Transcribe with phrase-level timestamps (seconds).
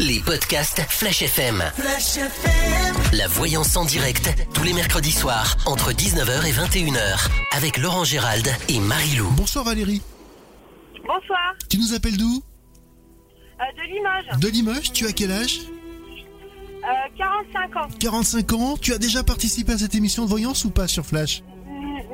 [0.00, 1.62] les podcasts Flash FM.
[1.76, 2.94] Flash FM.
[3.12, 8.48] La voyance en direct, tous les mercredis soirs, entre 19h et 21h, avec Laurent Gérald
[8.68, 9.30] et Marie-Lou.
[9.36, 10.02] Bonsoir Valérie.
[11.06, 12.42] Bonsoir, Tu nous appelles d'où?
[13.60, 14.92] Euh, de Limoges, De Limoges.
[14.92, 15.60] Tu as quel âge?
[16.82, 16.86] Euh,
[17.16, 17.88] 45 ans.
[18.00, 18.76] 45 ans.
[18.80, 21.42] Tu as déjà participé à cette émission de voyance ou pas sur Flash?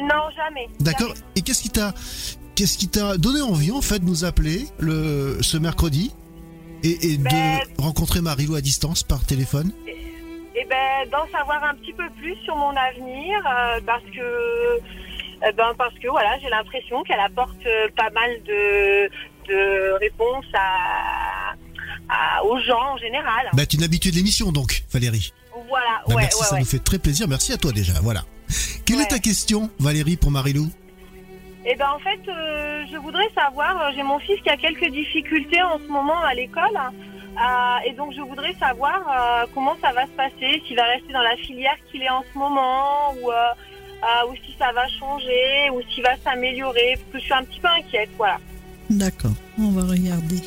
[0.00, 0.68] Non, jamais.
[0.80, 1.14] D'accord.
[1.36, 1.94] Et qu'est-ce qui t'a
[2.54, 6.12] qu'est-ce qui t'a donné envie en fait de nous appeler le ce mercredi?
[6.82, 7.30] Et, et Ben-
[7.76, 12.36] de rencontrer Marilou à distance par téléphone Eh ben, d'en savoir un petit peu plus
[12.44, 17.64] sur mon avenir, euh, parce que, euh, ben, parce que voilà, j'ai l'impression qu'elle apporte
[17.66, 19.08] euh, pas mal de,
[19.48, 21.54] de réponses à,
[22.08, 23.48] à- aux gens en général.
[23.52, 25.32] Bah tu es une habituée de l'émission donc Valérie.
[25.68, 26.60] Voilà, Bah, ouais, merci, ouais, ça ouais.
[26.60, 27.28] nous fait très plaisir.
[27.28, 27.92] Merci à toi déjà.
[28.02, 28.24] Voilà.
[28.84, 30.68] Quelle est ta question Valérie pour Marilou
[31.66, 34.88] Eh ben, en fait, euh, je voudrais savoir, euh, j'ai mon fils qui a quelques
[34.90, 36.74] difficultés en ce moment à l'école.
[36.74, 41.22] euh, et donc, je voudrais savoir comment ça va se passer, s'il va rester dans
[41.22, 46.02] la filière qu'il est en ce moment, ou, ou si ça va changer, ou s'il
[46.02, 48.38] va s'améliorer, parce que je suis un petit peu inquiète, voilà.
[48.88, 50.40] D'accord, on va regarder.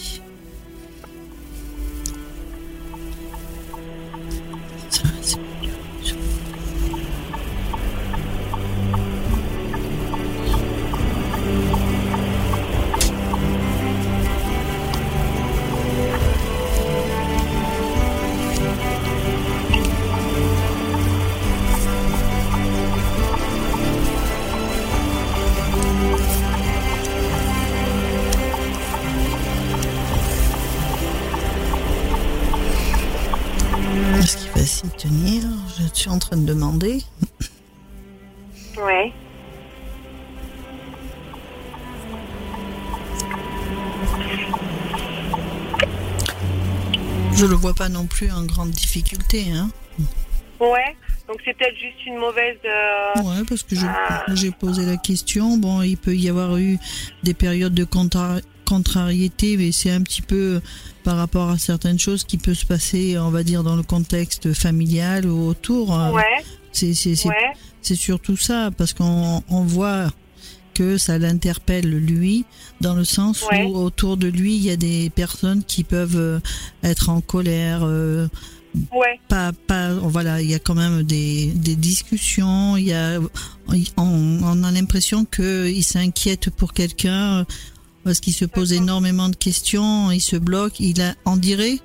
[47.44, 49.47] Je le vois pas non plus en grande difficulté.
[49.53, 49.69] Hein.
[50.61, 50.95] Ouais.
[51.27, 52.55] Donc, c'est peut-être juste une mauvaise.
[52.63, 54.23] euh, Ouais, parce que Ah.
[54.33, 55.58] j'ai posé la question.
[55.58, 56.77] Bon, il peut y avoir eu
[57.23, 60.61] des périodes de contra- contrariété, mais c'est un petit peu
[61.03, 64.53] par rapport à certaines choses qui peuvent se passer, on va dire, dans le contexte
[64.53, 65.93] familial ou autour.
[65.99, 66.23] Euh, Ouais,
[66.71, 66.87] C'est
[67.27, 67.53] ouais.
[67.95, 70.11] surtout ça, parce qu'on on voit
[70.73, 72.45] que ça l'interpelle lui,
[72.82, 73.64] dans le sens Ouais.
[73.66, 76.39] où autour de lui, il y a des personnes qui peuvent euh,
[76.84, 78.28] être en colère, euh,
[78.92, 79.20] Ouais.
[79.30, 83.20] pas, pas, voilà, il y a quand même des, des discussions, il y a,
[83.98, 87.45] on, on a l'impression qu'il s'inquiète pour quelqu'un
[88.04, 91.78] parce qu'il se pose énormément de questions, il se bloque, il a, on dirait,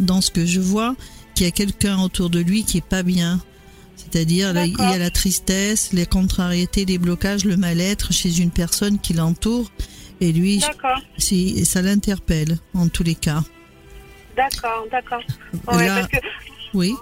[0.00, 0.96] dans ce que je vois,
[1.34, 3.38] qu'il y a quelqu'un autour de lui qui est pas bien.
[4.12, 8.98] C'est-à-dire, il y a la tristesse, les contrariétés, les blocages, le mal-être chez une personne
[8.98, 9.70] qui l'entoure.
[10.20, 10.62] Et lui,
[11.16, 13.40] si, ça l'interpelle, en tous les cas.
[14.36, 15.22] d'accord, d'accord.
[15.68, 16.16] Ouais, Là- parce que
[16.74, 16.94] Oui.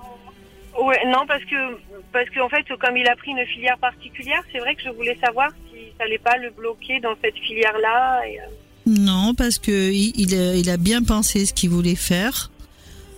[0.80, 1.76] Ouais, non, parce que,
[2.12, 5.18] parce qu'en fait, comme il a pris une filière particulière, c'est vrai que je voulais
[5.22, 8.22] savoir si ça allait pas le bloquer dans cette filière-là.
[8.26, 8.44] et, euh,
[8.86, 12.50] Non, parce que il, il a, il a bien pensé ce qu'il voulait faire.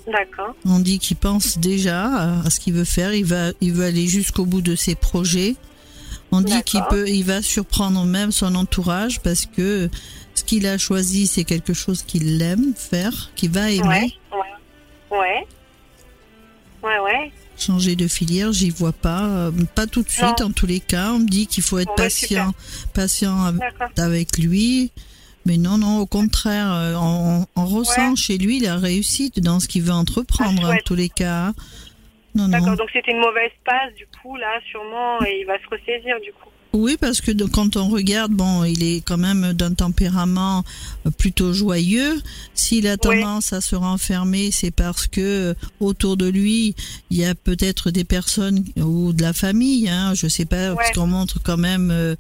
[0.07, 3.15] D'accord, On dit qu'il pense déjà à, ce qu'il veut faire.
[3.15, 5.55] Il va, il veut aller jusqu'au bout de ses projets.
[6.33, 9.91] On dit qu'il peut, il va surprendre même son entourage parce que
[10.35, 14.17] ce qu'il a choisi, c'est quelque chose qu'il aime faire, qu'il va aimer.
[14.33, 14.39] ouais,
[15.11, 15.47] ouais, ouais,
[16.83, 17.33] ouais, ouais.
[17.59, 20.41] Changer de filière, j'y vois pas, euh, pas tout de suite.
[20.41, 20.47] Non.
[20.47, 22.55] En tous les cas, on me dit qu'il faut être Bon, patient,
[22.95, 23.53] patient
[23.99, 24.91] avec lui.
[25.47, 28.17] Mais non, non, au contraire, euh, on, on ressent Ouais.
[28.17, 31.53] chez lui la réussite dans ce qu'il veut entreprendre, Ah, en tous les cas.
[32.35, 32.49] Non, non.
[32.49, 32.77] d'accord.
[32.77, 36.33] Donc c'était une mauvaise passe, du coup, là, sûrement, et il va se ressaisir, du
[36.33, 36.49] coup.
[36.75, 40.65] Oui, parce que de- quand on regarde, bon, il est quand même d'un tempérament
[41.07, 42.23] euh, plutôt joyeux.
[42.55, 46.75] S'il a tendance à se renfermer, c'est parce que euh, autour de lui,
[47.11, 50.93] il y a peut-être des personnes ou de la famille, hein, je sais pas, parce
[50.93, 52.17] qu'on montre quand même euh,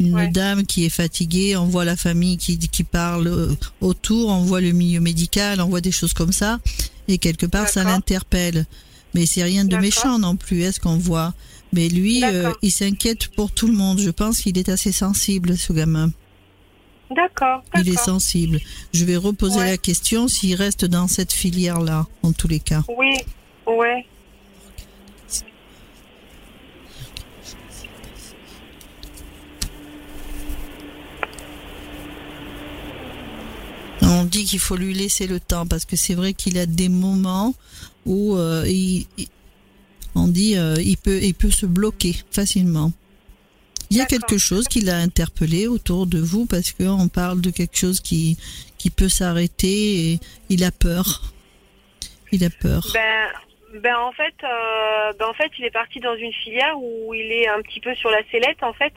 [0.00, 0.28] une Ouais.
[0.28, 4.60] dame qui est fatiguée, on voit la famille qui, qui parle euh, autour, on voit
[4.60, 6.60] le milieu médical, on voit des choses comme ça,
[7.08, 8.66] et quelque part ça l'interpelle.
[9.14, 11.34] Mais c'est rien de méchant non plus, est-ce qu'on voit
[11.72, 13.98] Mais lui, euh, il s'inquiète pour tout le monde.
[13.98, 16.10] Je pense qu'il est assez sensible, ce gamin.
[17.14, 18.60] D'accord, Il est sensible.
[18.92, 19.70] Je vais reposer Ouais.
[19.70, 22.84] la question s'il reste dans cette filière-là, en tous les cas.
[22.98, 23.14] Oui,
[23.66, 24.04] ouais.
[34.02, 36.88] On dit qu'il faut lui laisser le temps parce que c'est vrai qu'il a des
[36.88, 37.54] moments
[38.06, 39.06] où euh, il,
[40.14, 42.92] on dit euh, il peut il peut se bloquer facilement.
[43.90, 47.40] Il y a quelque chose qui l'a interpellé autour de vous parce que on parle
[47.40, 48.36] de quelque chose qui
[48.76, 50.20] qui peut s'arrêter et
[50.50, 51.32] il a peur.
[52.30, 52.86] Il a peur.
[52.92, 57.14] Ben, ben en fait, euh, ben en fait, il est parti dans une filière où
[57.14, 58.62] il est un petit peu sur la sellette.
[58.62, 58.92] En fait,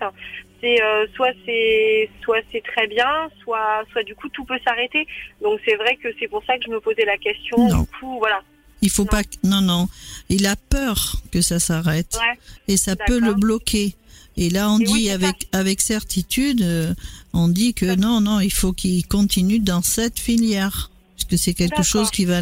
[0.61, 5.05] c'est euh, soit c'est soit c'est très bien, soit soit du coup tout peut s'arrêter.
[5.41, 7.57] Donc c'est vrai que c'est pour ça que je me posais la question.
[7.69, 7.81] Non.
[7.81, 8.41] Du coup, voilà.
[8.83, 9.07] Il faut Non.
[9.09, 9.23] pas.
[9.23, 9.87] que- Non, non.
[10.29, 12.39] Il a peur que ça s'arrête Ouais.
[12.67, 13.95] et ça peut le bloquer.
[14.37, 15.13] Et là, on Et dit oui, c'est ça.
[15.15, 16.93] avec avec certitude, euh,
[17.33, 21.83] on dit que non, non, il faut qu'il continue dans cette filière, puisque c'est quelque
[21.83, 22.39] chose qui va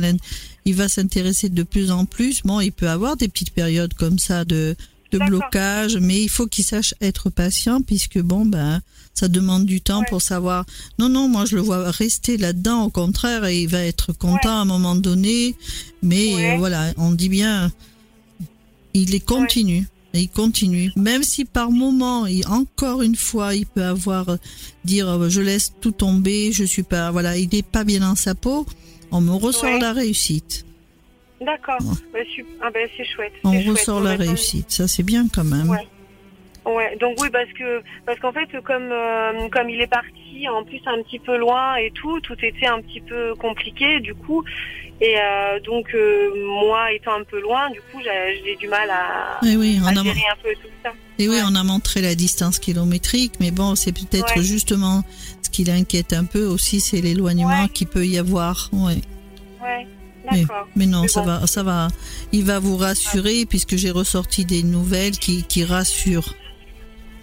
[0.65, 2.43] il va s'intéresser de plus en plus.
[2.43, 4.75] Bon, il peut avoir des petites périodes comme ça de
[5.11, 8.81] de blocage, mais il faut qu'il sache être patient, puisque bon, ben,
[9.13, 10.05] ça demande du temps Ouais.
[10.09, 10.65] pour savoir.
[10.99, 12.83] Non, non, moi je le vois rester là-dedans.
[12.83, 15.55] Au contraire, et il va être content à un moment donné.
[16.03, 16.51] Mais Ouais.
[16.53, 17.71] euh, voilà, on dit bien,
[18.93, 19.87] il est continu.
[20.15, 20.91] Et il continue.
[20.95, 24.37] Même si par moment, il, encore une fois, il peut avoir,
[24.83, 28.15] dire, euh, je laisse tout tomber, je suis pas, voilà, il n'est pas bien dans
[28.15, 28.65] sa peau,
[29.11, 30.65] on me ressort la réussite.
[31.41, 31.77] D'accord.
[32.13, 32.25] Ouais.
[32.35, 33.33] Su- ah ben c'est chouette.
[33.43, 33.67] On chouette.
[33.69, 34.71] ressort la réussite.
[34.71, 35.69] Ça, c'est bien quand même.
[35.69, 35.87] Ouais.
[36.65, 40.63] Ouais, donc oui, parce que parce qu'en fait, comme euh, comme il est parti, en
[40.63, 44.43] plus un petit peu loin et tout, tout était un petit peu compliqué du coup.
[45.01, 46.29] Et euh, donc euh,
[46.61, 49.93] moi étant un peu loin, du coup, j'ai du mal à, Et oui, on a,
[50.03, 50.91] gérer un peu tout ça.
[51.17, 51.41] et oui, Ouais.
[51.49, 54.43] on a montré la distance kilométrique, mais bon, c'est peut-être Ouais.
[54.43, 55.03] justement
[55.41, 57.69] ce qui l'inquiète un peu aussi, c'est l'éloignement Ouais.
[57.69, 58.69] qu'il peut y avoir.
[58.73, 58.97] Ouais.
[59.63, 59.87] Ouais,
[60.31, 60.67] Mais, d'accord.
[60.75, 61.87] mais non, ça va, ça va.
[62.31, 66.35] Il va vous rassurer puisque j'ai ressorti des nouvelles qui, qui rassurent.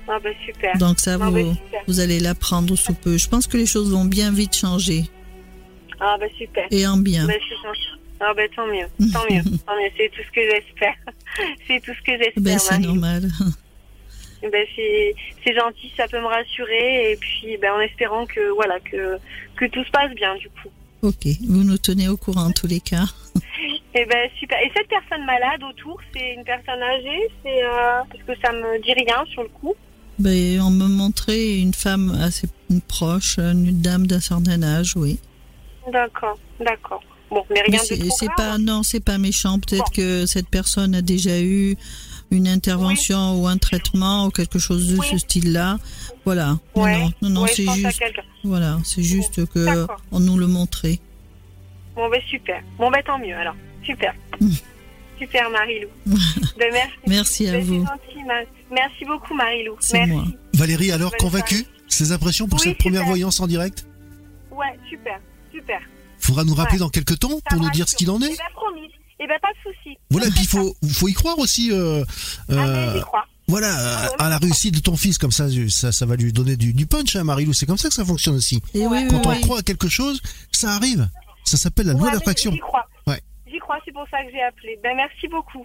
[0.08, 0.76] Ah bah super.
[0.78, 1.80] Donc ça, Ah vous, bah super.
[1.88, 3.16] vous allez l'apprendre sous peu.
[3.18, 5.04] Je pense que les choses vont bien vite changer
[6.00, 6.66] Ah bah super.
[6.70, 7.26] et en bien.
[7.26, 7.34] Bah.
[8.20, 9.42] Ah bah tant mieux, tant mieux.
[9.96, 10.94] C'est tout ce que j'espère.
[11.66, 12.42] c'est tout ce que j'espère.
[12.42, 13.28] Ben, c'est normal.
[14.42, 15.14] Ben, c'est
[15.44, 19.16] c'est gentil, ça peut me rassurer et puis ben en espérant que voilà que
[19.56, 20.68] que tout se passe bien du coup.
[21.02, 23.04] Ok, vous nous tenez au courant en tous les cas.
[23.94, 24.58] Et ben super.
[24.60, 28.82] Et cette personne malade autour, c'est une personne âgée, c'est euh, parce que ça me
[28.82, 29.74] dit rien sur le coup?
[30.18, 32.48] Ben, on me montrait une femme assez
[32.88, 35.18] proche, une dame d'un certain âge, oui.
[35.92, 37.02] D'accord, d'accord.
[37.30, 38.36] Bon, mais Mais rien de trop grave.
[38.36, 39.58] pas non, c'est pas méchant.
[39.58, 39.96] Peut-être Bon.
[39.96, 41.76] que cette personne a déjà eu
[42.30, 45.06] une intervention ou un traitement ou quelque chose de Oui.
[45.10, 45.78] ce style-là.
[46.24, 46.58] Voilà.
[46.74, 47.00] Ouais.
[47.00, 48.02] non, non, non, Ouais, c'est juste.
[48.44, 50.98] Voilà, c'est juste que on nous le montrait.
[51.94, 52.62] Bon ben super.
[52.78, 53.54] Bon ben tant mieux alors.
[53.84, 54.14] Super.
[55.18, 55.88] Super Marilou.
[56.58, 56.92] ben, merci.
[57.06, 57.86] Merci à Ben, vous.
[57.86, 59.76] gentil, Ma- Merci beaucoup Marilou.
[59.80, 60.12] C'est Merci.
[60.12, 60.24] moi.
[60.54, 63.86] Valérie, alors Bonne convaincue Ses impressions pour Oui, cette première voyance en direct?
[64.50, 65.18] Ouais, super,
[65.52, 65.80] super.
[66.18, 66.80] Faudra nous rappeler Ouais.
[66.80, 68.28] dans quelques temps pour nous dire ce qu'il en Eh est.
[68.36, 68.90] ben promis.
[69.18, 69.96] Eh ben pas de souci.
[70.10, 72.04] Voilà, et puis il faut, faut y croire aussi euh,
[72.50, 73.24] Ah euh, j'y crois.
[73.48, 73.74] voilà,
[74.18, 76.72] à, à la réussite de ton fils, comme ça, ça, ça va lui donner du,
[76.74, 77.52] du punch, hein, Marilou.
[77.54, 78.60] C'est comme ça que ça fonctionne aussi.
[78.74, 79.40] Et oui, oui, Quand on oui.
[79.40, 80.20] croit à quelque chose,
[80.52, 81.08] ça arrive.
[81.44, 82.52] Ça s'appelle la loi Ouais, mais d'attraction.
[82.52, 82.84] J'y crois.
[83.06, 83.20] Ouais.
[83.50, 84.78] J'y crois, c'est pour ça que j'ai appelé.
[84.82, 85.62] Ben merci beaucoup.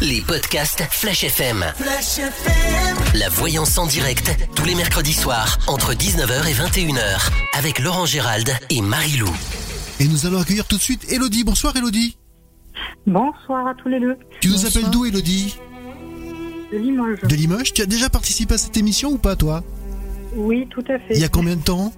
[0.00, 1.64] Les podcasts Flash FM.
[3.14, 8.50] La voyance en direct, tous les mercredis soirs, entre 19h et 21h, avec Laurent Gérald
[8.70, 9.30] et Marie-Lou.
[10.00, 11.44] Et nous allons accueillir tout de suite Elodie.
[11.44, 12.16] Bonsoir Elodie.
[13.06, 14.16] Bonsoir à tous les deux.
[14.40, 14.72] Tu nous Bonsoir.
[14.76, 15.56] appelles d'où Elodie
[16.72, 17.20] De Limoges.
[17.22, 17.72] De Limoges.
[17.72, 19.62] Tu as déjà participé à cette émission ou pas toi?
[20.36, 21.14] Oui, tout à fait.
[21.14, 21.92] Il y a combien de temps?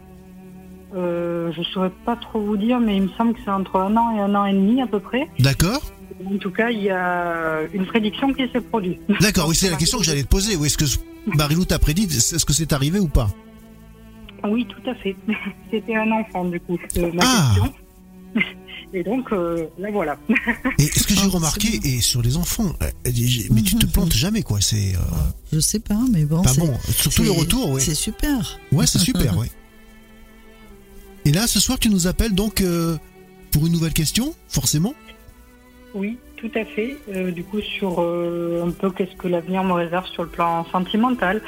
[0.95, 3.97] Euh, je saurais pas trop vous dire, mais il me semble que c'est entre un
[3.97, 5.29] an et un an et demi à peu près.
[5.39, 5.83] D'accord
[6.27, 9.01] En tout cas, il y a une prédiction qui s'est produite.
[9.21, 10.57] D'accord, oui, c'est la question que j'allais te poser.
[10.57, 10.85] Oui, est-ce que
[11.37, 12.05] Marilou t'a prédit?
[12.05, 13.29] Est-ce que c'est arrivé ou pas?
[14.49, 15.15] Oui, tout à fait.
[15.71, 17.51] C'était un enfant, du coup, ma Ah.
[17.55, 17.73] question.
[18.93, 20.19] Et donc, euh, là voilà.
[20.79, 22.91] Et ce que j'ai remarqué, et sur les enfants, euh,
[23.51, 24.61] mais tu te plantes jamais, quoi.
[24.61, 24.99] C'est euh,
[25.53, 26.43] Je sais pas, mais bon.
[26.43, 26.77] pas c'est- bon.
[26.97, 27.81] Surtout le retour, oui.
[27.81, 28.59] C'est super.
[28.73, 29.51] Ouais, c'est super, ouais.
[31.25, 32.97] Et là, ce soir, tu nous appelles donc euh,
[33.53, 34.95] pour une nouvelle question, forcément
[35.95, 36.97] Oui, tout à fait.
[37.15, 40.67] Euh, du coup, sur euh, un peu qu'est-ce que l'avenir me réserve sur le plan
[40.73, 41.43] sentimental.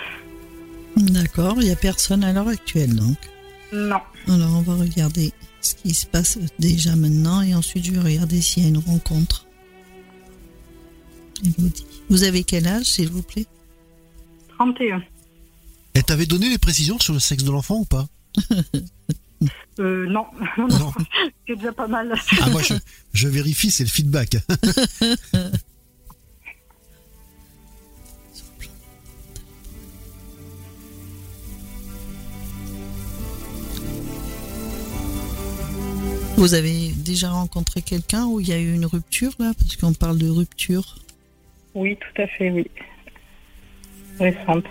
[0.96, 3.16] D'accord, il y a personne à l'heure actuelle donc.
[3.72, 3.96] Non.
[4.28, 8.40] Alors on va regarder ce qui se passe déjà maintenant et ensuite je vais regarder
[8.40, 9.46] s'il y a une rencontre.
[11.44, 11.86] Elodie.
[12.08, 13.46] Vous avez quel âge s'il vous plaît?
[14.58, 15.02] 31.
[15.94, 18.06] Elle t'avait donné les précisions sur le sexe de l'enfant ou pas?
[19.80, 20.26] Euh, non.
[20.58, 20.68] Non.
[21.48, 22.14] c'est déjà pas mal.
[22.40, 22.74] Ah, moi, je,
[23.14, 24.36] je vérifie, c'est le feedback.
[36.42, 39.92] Vous avez déjà rencontré quelqu'un où il y a eu une rupture là Parce qu'on
[39.92, 40.96] parle de rupture?
[41.76, 42.66] Oui, tout à fait, oui.
[44.18, 44.64] Récente.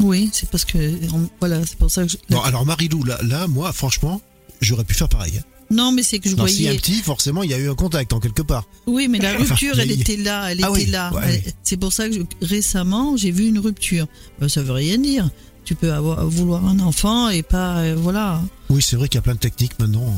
[0.00, 0.78] Oui, c'est parce que
[1.14, 4.22] on- voilà, c'est pour ça que je, Bon, alors Marilou, là, là, moi, franchement,
[4.62, 5.34] j'aurais pu faire pareil.
[5.38, 5.42] hein.
[5.70, 6.78] Non, mais c'est que je Non, s'il y a voyais.
[6.78, 8.64] un petit, forcément, il y a eu un contact en quelque part.
[8.86, 11.12] Oui, mais la rupture, Enfin, elle était là, elle Ah était oui, là.
[11.12, 11.52] ouais, oui.
[11.62, 14.06] C'est pour ça que je- récemment, j'ai vu une rupture.
[14.40, 15.28] Ben, ça veut rien dire.
[15.66, 18.40] Tu peux avoir, vouloir un enfant et pas, euh, voilà.
[18.70, 20.14] Oui, c'est vrai qu'il y a plein de techniques maintenant.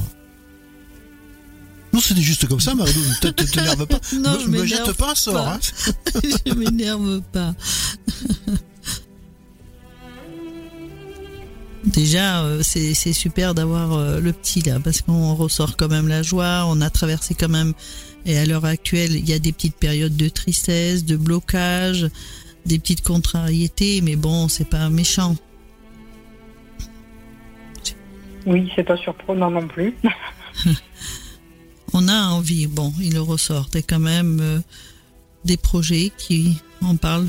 [1.92, 3.00] Non, c'était juste comme ça, Marilou.
[3.22, 3.98] Ne t'énerve pas.
[4.14, 5.34] Non, me, je me m'énerve jette pas un sort.
[5.44, 5.54] pas.
[5.54, 6.20] hein.
[6.46, 7.54] je m'énerve pas.
[11.84, 16.08] Déjà, euh, c'est c'est super d'avoir euh, le petit là, parce qu'on ressort quand même
[16.08, 17.72] la joie, on a traversé quand même,
[18.26, 22.06] et à l'heure actuelle, il y a des petites périodes de tristesse, de blocage,
[22.66, 25.36] des petites contrariétés, mais bon, c'est pas méchant.
[28.46, 29.94] Oui, c'est pas surprenant non plus.
[31.92, 34.60] On a envie, bon, il le ressort, et quand même euh,
[35.44, 37.28] des projets qui en parlent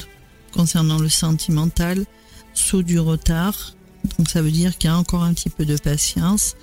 [0.53, 2.05] concernant le sentimental,
[2.53, 3.73] sous du retard.
[4.17, 6.55] Donc ça veut dire qu'il y a encore un petit peu de patience.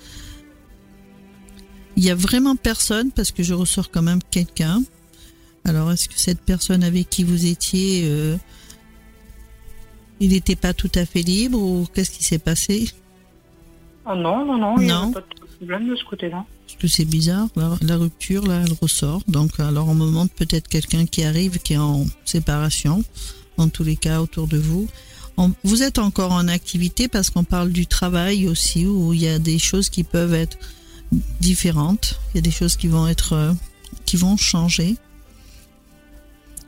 [1.97, 4.81] Il y a vraiment personne parce que je ressors quand même quelqu'un.
[5.65, 8.37] Alors est-ce que cette personne avec qui vous étiez, euh,
[10.19, 12.89] il n'était pas tout à fait libre ou qu'est-ce qui s'est passé?
[14.05, 15.09] Ah non, non, non, il n'y Non.
[15.11, 16.45] a pas de problème de ce côté-là.
[16.67, 19.21] Parce que c'est bizarre, la, la rupture, là, elle ressort.
[19.27, 23.03] Donc, alors, on me montre peut-être quelqu'un qui arrive, qui est en séparation,
[23.57, 24.87] en tous les cas, autour de vous.
[25.37, 29.27] On- vous êtes encore en activité parce qu'on parle du travail aussi, où il y
[29.27, 30.57] a des choses qui peuvent être
[31.39, 32.19] différentes.
[32.33, 33.53] Il y a des choses qui vont être, euh,
[34.05, 34.95] qui vont changer.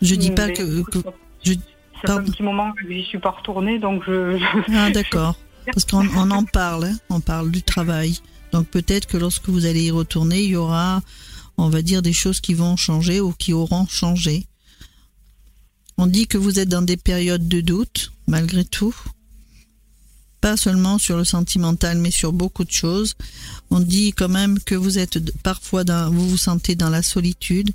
[0.01, 1.59] Je dis pas que, que ça- je- Ça
[2.01, 2.27] fait pardon.
[2.27, 4.37] un petit moment que j'y suis pas retournée, donc je...
[4.39, 5.35] je- Ah d'accord.
[5.67, 8.17] Parce qu'on on en parle, hein, on parle du travail.
[8.51, 11.01] Donc peut-être que lorsque vous allez y retourner, il y aura,
[11.57, 14.47] on va dire, des choses qui vont changer ou qui auront changé.
[15.97, 18.95] On dit que vous êtes dans des périodes de doute, malgré tout.
[20.41, 23.15] Pas seulement sur le sentimental, mais sur beaucoup de choses.
[23.69, 27.69] On dit quand même que vous êtes parfois dans, vous vous sentez dans la solitude.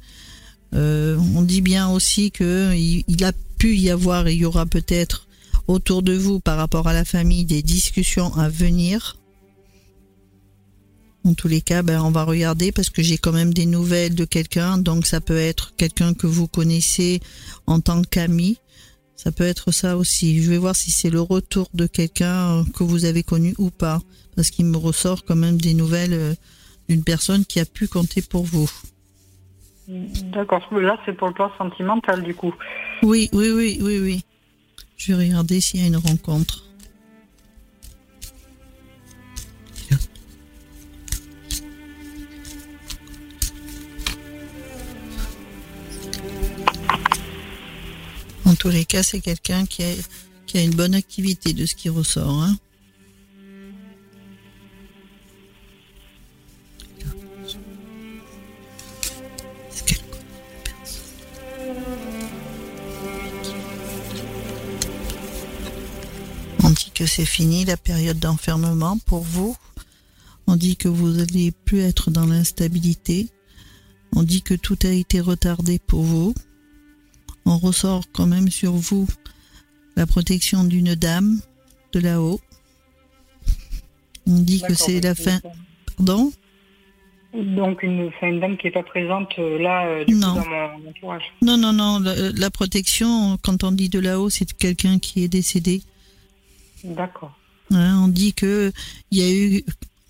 [0.74, 4.44] Euh, on dit bien aussi que il, il a pu y avoir et il y
[4.44, 5.28] aura peut-être
[5.68, 9.16] autour de vous par rapport à la famille des discussions à venir.
[11.26, 14.14] En tous les cas, ben, on va regarder parce que j'ai quand même des nouvelles
[14.14, 14.78] de quelqu'un.
[14.78, 17.18] Donc ça peut être quelqu'un que vous connaissez
[17.66, 18.58] en tant qu'ami.
[19.16, 20.40] Ça peut être ça aussi.
[20.40, 23.70] Je vais voir si c'est le retour de quelqu'un euh, que vous avez connu ou
[23.70, 24.00] pas.
[24.36, 26.34] Parce qu'il me ressort quand même des nouvelles euh,
[26.88, 28.70] d'une personne qui a pu compter pour vous.
[29.88, 32.54] D'accord, là c'est pour le plan sentimental du coup.
[33.02, 34.24] Oui, oui, oui, oui, oui.
[34.96, 36.65] Je vais regarder s'il y a une rencontre.
[48.46, 52.42] En tous les cas, c'est quelqu'un qui a, une bonne activité de ce qui ressort.
[52.42, 52.56] Hein.
[66.62, 69.56] On dit que c'est fini la période d'enfermement pour vous.
[70.46, 73.28] On dit que vous n'allez plus être dans l'instabilité.
[74.14, 76.32] On dit que tout a été retardé pour vous.
[77.46, 79.06] On ressort quand même sur vous
[79.96, 81.40] la protection d'une dame
[81.92, 82.40] de là-haut.
[84.26, 85.40] On dit que c'est la fin.
[85.96, 86.32] Pardon?
[87.34, 90.34] Donc une, une dame qui n'est pas présente euh, là euh, coup, Non.
[90.34, 91.22] dans mon entourage.
[91.42, 92.00] Non, non, non.
[92.00, 95.82] La, la protection, quand on dit de là-haut, c'est quelqu'un qui est décédé.
[96.82, 97.36] D'accord.
[97.72, 98.72] Hein, on dit que
[99.10, 99.64] il y a eu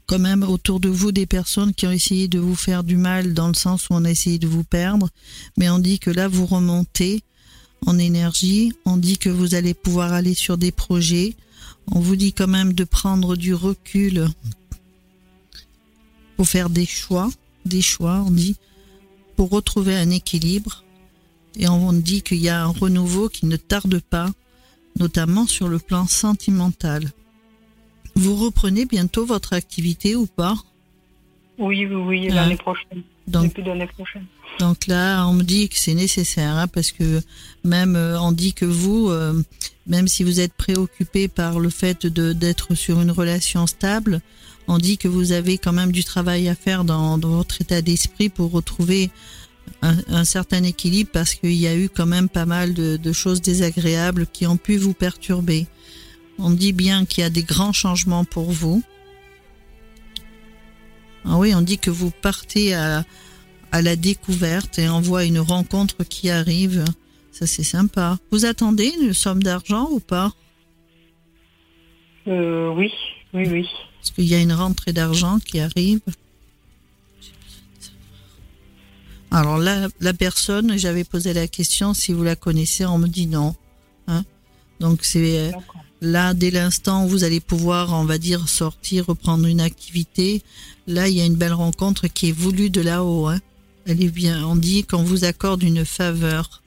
[0.06, 3.34] quand même autour de vous des personnes qui ont essayé de vous faire du mal
[3.34, 5.08] dans le sens où on a essayé de vous perdre,
[5.56, 7.22] mais on dit que là vous remontez
[7.86, 11.34] en énergie, on dit que vous allez pouvoir aller sur des projets,
[11.92, 14.26] on vous dit quand même de prendre du recul
[16.36, 17.30] pour faire des choix,
[17.64, 18.56] des choix, on dit,
[19.36, 20.84] pour retrouver un équilibre,
[21.58, 24.30] et on dit qu'il y a un renouveau qui ne tarde pas,
[24.98, 27.12] notamment sur le plan sentimental.
[28.14, 30.56] Vous reprenez bientôt votre activité ou pas?
[31.58, 32.34] Oui, oui, oui, Ah.
[32.34, 33.02] l'année prochaine.
[33.26, 34.26] donc, d'année prochaine.
[34.58, 37.20] Donc là, on me dit que c'est nécessaire hein, parce que
[37.64, 39.42] même euh, on dit que vous, euh,
[39.86, 44.22] même si vous êtes préoccupé par le fait de d'être sur une relation stable,
[44.66, 47.82] on dit que vous avez quand même du travail à faire dans, dans votre état
[47.82, 49.10] d'esprit pour retrouver
[49.82, 53.42] un, certain équilibre parce qu'il y a eu quand même pas mal de, de choses
[53.42, 55.66] désagréables qui ont pu vous perturber.
[56.38, 58.82] On dit bien qu'il y a des grands changements pour vous.
[61.24, 63.04] Ah oui, on dit que vous partez à,
[63.76, 66.82] à la découverte et on voit une rencontre qui arrive.
[67.30, 68.18] Ça, c'est sympa.
[68.30, 70.32] Vous attendez une somme d'argent ou pas?
[72.26, 72.90] Euh, oui,
[73.34, 73.68] oui, oui.
[74.00, 76.00] Parce qu'il y a une rentrée d'argent qui arrive.
[79.30, 83.26] Alors là, la personne, j'avais posé la question si vous la connaissez, on me dit
[83.26, 83.54] non.
[84.06, 84.24] Hein
[84.80, 85.52] Donc c'est
[86.00, 90.42] là, dès l'instant où vous allez pouvoir, on va dire, sortir, reprendre une activité,
[90.86, 93.26] là, il y a une belle rencontre qui est voulue de là-haut.
[93.26, 93.38] Hein
[93.86, 96.62] Elle est bien, on dit qu'on vous accorde une faveur.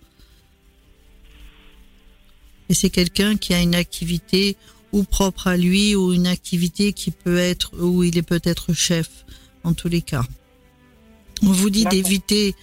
[2.69, 4.55] Et c'est quelqu'un qui a une activité
[4.93, 9.25] ou propre à lui ou une activité qui peut être où il est peut-être chef
[9.63, 10.23] en tous les cas.
[11.43, 12.55] On vous dit d'éviter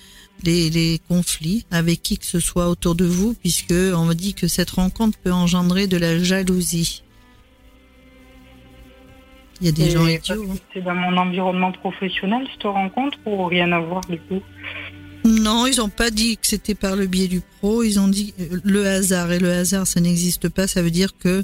[0.42, 4.48] les, conflits avec qui que ce soit autour de vous puisque on vous dit que
[4.48, 7.02] cette rencontre peut engendrer de la jalousie.
[9.60, 10.46] Il y a des gens idiots.
[10.50, 10.56] Hein.
[10.72, 14.40] C'est dans mon environnement professionnel cette rencontre ou rien à voir du coup?
[15.25, 17.82] Non, ils n'ont pas dit que c'était par le biais du pro.
[17.82, 20.68] Ils ont dit euh, le hasard et le hasard, ça n'existe pas.
[20.68, 21.42] Ça veut dire que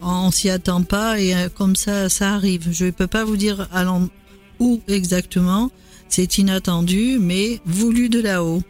[0.00, 2.68] on s'y attend pas et euh, comme ça, ça arrive.
[2.70, 3.68] Je ne peux pas vous dire
[4.60, 5.70] où exactement.
[6.08, 8.62] C'est inattendu, mais voulu de là-haut.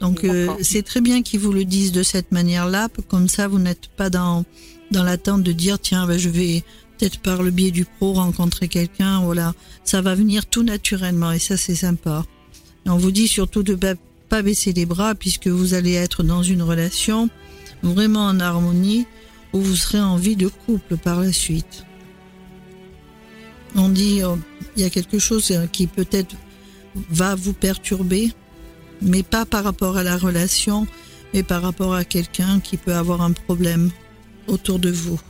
[0.00, 3.58] Donc euh, c'est très bien qu'ils vous le disent de cette manière-là, comme ça vous
[3.58, 4.44] n'êtes pas dans
[4.90, 6.62] dans l'attente de dire tiens ben, je vais
[6.98, 11.38] peut-être par le biais du pro rencontrer quelqu'un, voilà, ça va venir tout naturellement et
[11.38, 12.24] ça c'est sympa
[12.90, 13.78] on vous dit surtout de
[14.28, 17.28] pas baisser les bras puisque vous allez être dans une relation
[17.82, 19.06] vraiment en harmonie
[19.52, 21.84] où vous serez en vie de couple par la suite.
[23.74, 24.38] On dit oh,
[24.76, 26.34] il y a quelque chose euh, qui peut-être
[27.10, 28.32] va vous perturber,
[29.02, 30.86] mais pas par rapport à la relation,
[31.32, 33.90] mais par rapport à quelqu'un qui peut avoir un problème
[34.46, 35.20] autour de vous.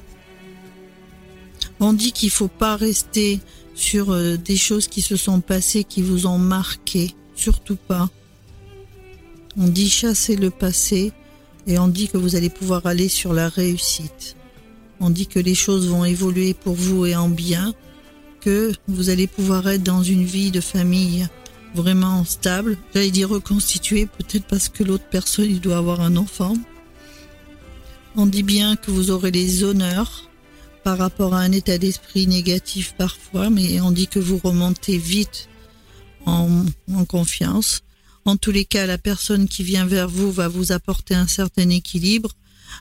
[1.80, 3.40] On dit qu'il faut pas rester
[3.74, 8.10] sur euh, des choses qui se sont passées, qui vous ont marqué surtout pas.
[9.56, 11.12] On dit chasser le passé
[11.66, 14.36] et on dit que vous allez pouvoir aller sur la réussite.
[15.00, 17.72] On dit que les choses vont évoluer pour vous et en bien,
[18.40, 21.28] que vous allez pouvoir être dans une vie de famille
[21.74, 22.76] vraiment stable.
[22.94, 26.54] J'allais dire reconstituée, peut-être parce que l'autre personne il doit avoir un enfant.
[28.16, 30.27] On dit bien que vous aurez les honneurs
[30.88, 35.50] par rapport à un état d'esprit négatif parfois, mais on dit que vous remontez vite
[36.24, 36.64] en,
[37.06, 37.82] confiance.
[38.24, 41.68] En tous les cas, la personne qui vient vers vous va vous apporter un certain
[41.68, 42.30] équilibre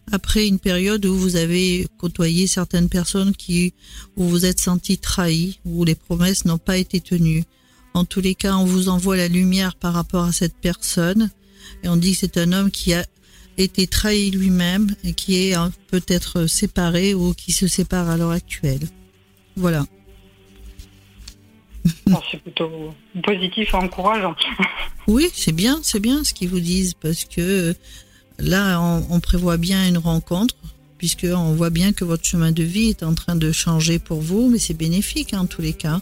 [0.09, 3.73] après une période où vous avez côtoyé certaines personnes qui,
[4.15, 7.43] où vous êtes senti trahi, où les promesses n'ont pas été tenues.
[7.93, 11.29] En tous les cas, on vous envoie la lumière par rapport à cette personne
[11.83, 13.05] et on dit que c'est un homme qui a
[13.57, 18.31] été trahi lui-même et qui est euh, peut-être séparé ou qui se sépare à l'heure
[18.31, 18.87] actuelle.
[19.55, 19.85] Voilà.
[22.31, 22.93] c'est plutôt
[23.23, 24.35] positif et encourageant.
[25.07, 27.73] oui, c'est bien, c'est bien ce qu'ils vous disent parce que
[28.39, 30.55] là, on, prévoit bien une rencontre
[30.97, 34.19] puisque on voit bien que votre chemin de vie est en train de changer pour
[34.19, 36.01] vous, mais c'est bénéfique hein, en tous les cas.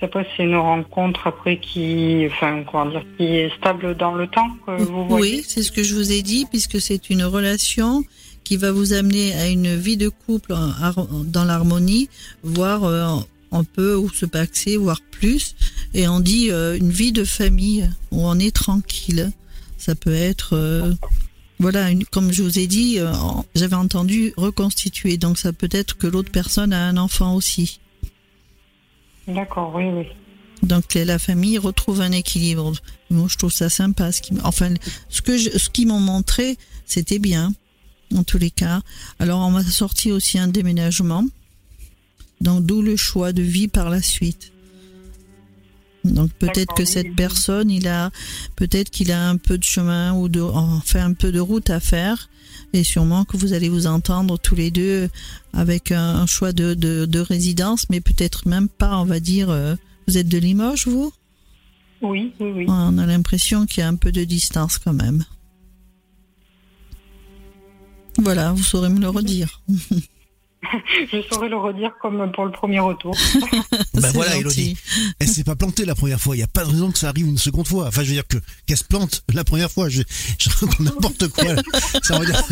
[0.00, 4.48] Après, c'est une rencontre après qui, enfin, dire, qui est stable dans le temps.
[5.10, 8.04] oui, c'est ce que je vous ai dit, puisque c'est une relation
[8.44, 10.54] qui va vous amener à une vie de couple
[11.26, 12.08] dans l'harmonie,
[12.42, 13.16] voire euh,
[13.50, 15.54] on peut ou se paxer, voire plus.
[15.94, 19.32] Et on dit euh, une vie de famille où on est tranquille.
[19.76, 20.92] Ça peut être, euh,
[21.58, 22.98] voilà, comme je vous ai dit,
[23.54, 25.18] j'avais entendu reconstituer.
[25.18, 27.80] Donc ça peut être que l'autre personne a un enfant aussi.
[29.28, 30.06] D'accord, oui, oui.
[30.62, 32.72] Donc la famille retrouve un équilibre.
[33.10, 34.10] Moi, je trouve ça sympa.
[34.10, 34.74] Ce qui, enfin,
[35.08, 37.52] ce que ce qu'ils m'ont montré, c'était bien,
[38.16, 38.80] en tous les cas.
[39.18, 41.24] Alors, on m'a sorti aussi un déménagement.
[42.40, 44.52] Donc d'où le choix de vie par la suite.
[46.04, 48.10] Donc peut-être que cette personne, il a
[48.56, 51.80] peut-être qu'il a un peu de chemin ou de enfin un peu de route à
[51.80, 52.28] faire
[52.72, 55.08] et sûrement que vous allez vous entendre tous les deux
[55.52, 59.50] avec un, choix de, de, résidence, mais peut-être même pas, on va dire.
[59.50, 59.74] Euh,
[60.06, 61.12] vous êtes de Limoges, vous?
[62.02, 62.66] Oui, oui, oui.
[62.68, 65.24] On a l'impression qu'il y a un peu de distance quand même.
[68.18, 69.62] Voilà, vous saurez me le redire.
[71.12, 73.16] je saurais le redire comme pour le premier retour.
[73.94, 74.76] ben voilà, Elodie.
[75.18, 76.34] Elle s'est pas plantée la première fois.
[76.34, 77.86] Il n'y a pas de raison que ça arrive une seconde fois.
[77.88, 79.88] Enfin, je veux dire que qu'elle se plante la première fois.
[79.88, 80.02] Je,
[80.38, 81.54] je raconte n'importe quoi.
[82.02, 82.42] Ça dire...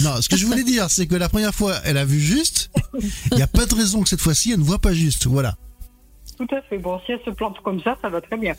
[0.00, 2.70] non, ce que je voulais dire, c'est que la première fois, elle a vu juste.
[3.30, 5.26] Il n'y a pas de raison que cette fois-ci, elle ne voit pas juste.
[5.26, 5.56] Voilà.
[6.40, 6.78] Tout à fait.
[6.78, 8.54] Bon, si elle se plante comme ça, ça va très bien.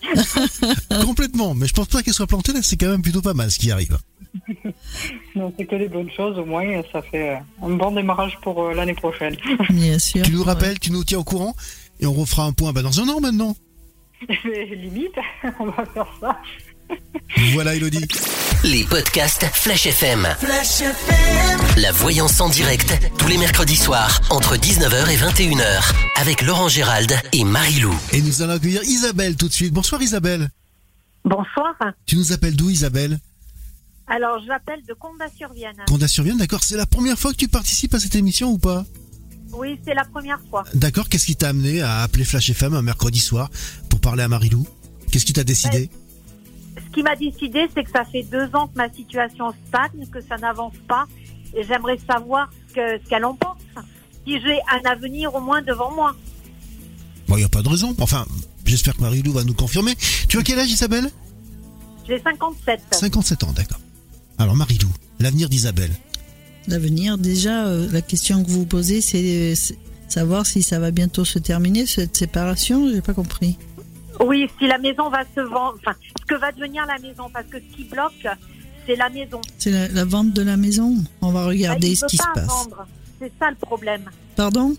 [1.03, 1.55] Complètement.
[1.55, 2.59] Mais je pense pas qu'elle soit plantée là.
[2.61, 3.97] C'est quand même plutôt pas mal ce qui arrive.
[5.35, 8.75] non, c'est que des bonnes choses, au moins, ça fait un bon démarrage pour euh,
[8.75, 9.35] l'année prochaine.
[9.71, 10.21] Bien sûr.
[10.21, 11.55] Tu nous rappelles, tu nous tiens au courant
[11.99, 13.55] et on refera un point bah, dans un an maintenant.
[14.45, 15.17] Limite,
[15.59, 16.39] on va faire ça.
[17.54, 18.08] Voilà Elodie.
[18.63, 20.27] Les podcasts Flash FM.
[20.39, 21.60] Flash FM.
[21.82, 27.13] La voyance en direct, tous les mercredis soirs, entre 19h et 21h, avec Laurent Gérald
[27.34, 27.93] et Marie-Lou.
[28.13, 29.73] Et nous allons accueillir Isabelle tout de suite.
[29.73, 30.49] Bonsoir Isabelle.
[31.25, 31.75] Bonsoir.
[32.06, 33.19] Tu nous appelles d'où Isabelle?
[34.08, 35.77] Alors, j'appelle de Condat-sur-Vienne.
[35.88, 36.63] Condat-sur-Vienne, d'accord.
[36.63, 38.86] C'est la première fois que tu participes à cette émission ou pas?
[39.54, 40.63] Oui, c'est la première fois.
[40.73, 41.08] D'accord.
[41.10, 43.49] Qu'est-ce qui t'a amené à appeler Flash FM un mercredi soir
[43.89, 44.67] pour parler à Marie-Lou?
[45.12, 45.89] Qu'est-ce qui t'a décidé?
[46.77, 50.21] Ce qui m'a décidé, c'est que ça fait deux ans que ma situation stagne, que
[50.21, 51.05] ça n'avance pas.
[51.53, 53.57] Et j'aimerais savoir ce que- ce qu'elle en pense.
[54.25, 56.15] Si j'ai un avenir au moins devant moi.
[57.27, 57.95] Bon, il n'y a pas de raison.
[57.99, 58.25] Enfin,
[58.65, 59.95] j'espère que Marie-Lou va nous confirmer.
[60.29, 61.10] Tu as quel âge Isabelle?
[62.07, 62.81] J'ai 57.
[62.91, 63.79] 57 ans, d'accord.
[64.38, 65.91] Alors Marie-Lou, l'avenir d'Isabelle.
[66.67, 71.25] L'avenir, déjà, euh, la question que vous posez, c'est c'est savoir si ça va bientôt
[71.25, 72.89] se terminer, cette séparation.
[72.91, 73.57] J'ai pas compris.
[74.23, 77.47] Oui, si la maison va se vendre, enfin, ce que va devenir la maison, parce
[77.47, 78.27] que ce qui bloque,
[78.86, 79.41] c'est la maison.
[79.57, 80.95] C'est la, la vente de la maison.
[81.21, 82.47] On va regarder il ce qui se pas passe.
[82.47, 82.88] vendre.
[83.19, 84.03] C'est ça le problème.
[84.36, 84.75] Pardon?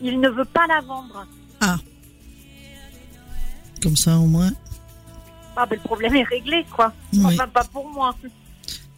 [0.00, 1.26] Il ne veut pas la vendre.
[3.82, 4.52] Comme ça, au moins.
[5.56, 6.92] Ah, ben, le problème est réglé, quoi.
[7.12, 7.20] Oui.
[7.24, 8.14] Enfin, pas pour moi.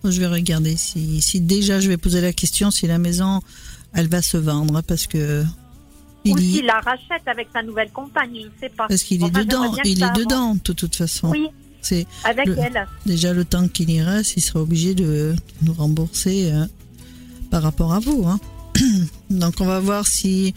[0.04, 3.40] Je vais regarder si, si déjà je vais poser la question si la maison,
[3.94, 5.42] elle va se vendre parce que
[6.26, 8.86] Ou il y- s'il la rachète avec sa nouvelle compagne, je ne sais pas.
[8.88, 11.30] parce qu'il est Enfin, dedans, il est dedans de toute façon.
[11.30, 11.48] Oui,
[11.82, 12.86] C'est avec Le- elle.
[13.04, 16.64] déjà le temps qu'il y reste, il sera obligé de nous rembourser euh,
[17.50, 18.24] par rapport à vous.
[18.26, 18.40] hein.
[19.30, 20.54] Donc on va voir si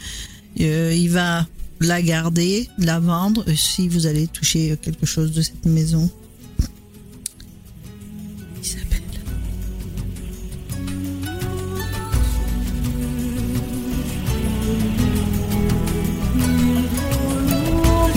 [0.62, 1.46] euh, il va
[1.82, 6.10] la garder, la vendre, si vous allez toucher quelque chose de cette maison.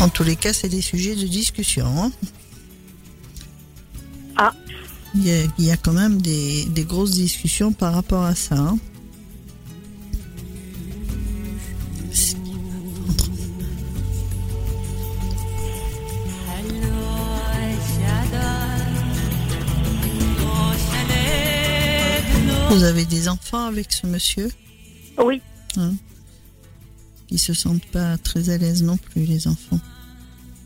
[0.00, 1.86] En tous les cas, c'est des sujets de discussion.
[1.86, 2.12] hein.
[4.36, 4.52] Ah.
[5.14, 8.34] Il y, a, il y a quand même des, des grosses discussions par rapport à
[8.34, 8.56] ça.
[8.56, 8.78] hein.
[22.70, 24.50] Vous avez des enfants avec ce monsieur?
[25.18, 25.42] Oui,
[27.30, 29.78] Ils se sentent pas très à l'aise non plus, les enfants.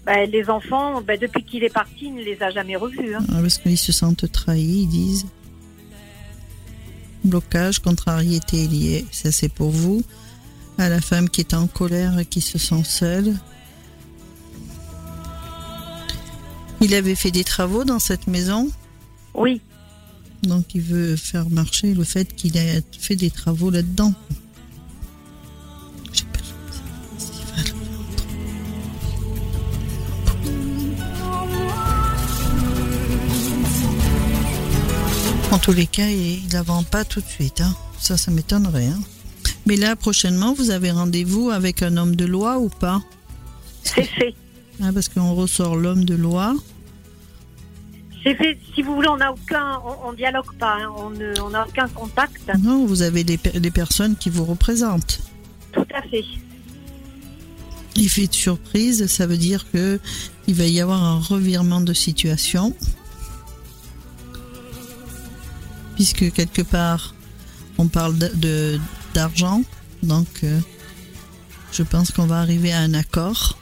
[0.06, 3.14] ben, les enfants, ben, depuis qu'il est parti, il ne les a jamais revus.
[3.14, 3.24] hein.
[3.30, 5.26] Ah, Parce qu'ils se sentent trahis, ils disent.
[7.24, 10.02] Blocage, contrariété liée, ça c'est pour vous.
[10.76, 13.34] À la femme qui est en colère et qui se sent seule.
[16.80, 18.68] Il avait fait des travaux dans cette maison,
[19.34, 19.60] Oui,
[20.42, 24.12] donc il veut faire marcher le fait qu'il ait fait des travaux là-dedans.
[35.64, 37.62] Tous les cas, il ne la vend pas tout de suite.
[37.62, 37.74] hein.
[37.98, 38.86] Ça, ça m'étonnerait.
[38.88, 39.00] hein.
[39.64, 43.02] Mais là, prochainement, vous avez rendez-vous avec un homme de loi ou pas?
[43.82, 44.34] C'est fait.
[44.82, 46.54] Hein, Parce qu'on ressort l'homme de loi.
[48.22, 48.58] C'est fait.
[48.74, 50.92] Si vous voulez, on n'a aucun, on, on dialogue pas, hein.
[50.98, 52.50] on n'a aucun contact.
[52.60, 55.20] Non, vous avez les personnes qui vous représentent.
[55.72, 56.24] Tout à fait.
[57.96, 59.98] Effet de surprise, ça veut dire que
[60.46, 62.74] il va y avoir un revirement de situation.
[66.06, 67.14] Puisque quelque part,
[67.78, 68.78] on parle de-
[69.14, 69.62] d'argent,
[70.02, 70.60] donc euh,
[71.72, 73.56] je pense qu'on va arriver à un accord.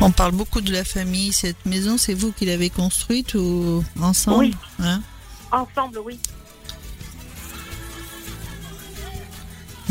[0.00, 1.32] On parle beaucoup de la famille.
[1.32, 4.54] Cette maison, c'est vous qui l'avez construite ou ensemble Oui.
[4.80, 5.00] Hein?
[5.52, 6.18] Ensemble, oui.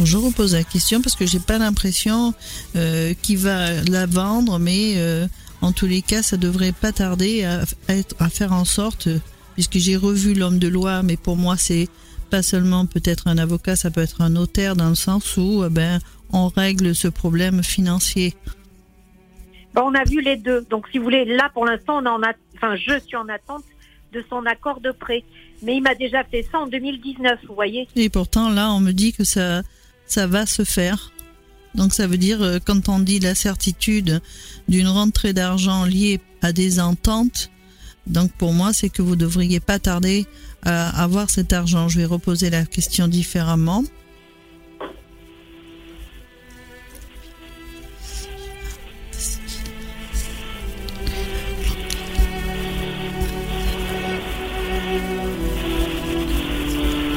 [0.06, 2.34] Je repose la question parce que j'ai pas l'impression
[2.76, 5.28] euh, qu'il va la vendre, mais euh,
[5.62, 9.08] en tous les cas, ça devrait pas tarder à, à être- à faire en sorte,
[9.54, 11.88] puisque j'ai revu l'homme de loi, mais pour moi, c'est
[12.30, 15.70] pas seulement peut-être un avocat, ça peut être un notaire dans le sens où, euh,
[15.70, 16.00] ben,
[16.32, 18.34] on règle ce problème financier.
[19.76, 20.66] On a vu les deux.
[20.70, 23.64] Donc, si vous voulez, là, pour l'instant, on en a, enfin, je suis en attente
[24.14, 25.24] de son accord de prêt.
[25.64, 27.88] Mais il m'a déjà fait ça en 2019, vous voyez.
[27.96, 29.62] Et pourtant, là, on me dit que ça,
[30.08, 31.12] ça va se faire.
[31.76, 34.22] Donc, ça veut dire, euh, quand on dit la certitude
[34.68, 37.50] d'une rentrée d'argent liée à des ententes,
[38.06, 40.26] donc pour moi, c'est que vous devriez pas tarder
[40.62, 41.88] à avoir cet argent.
[41.88, 43.84] Je vais reposer la question différemment.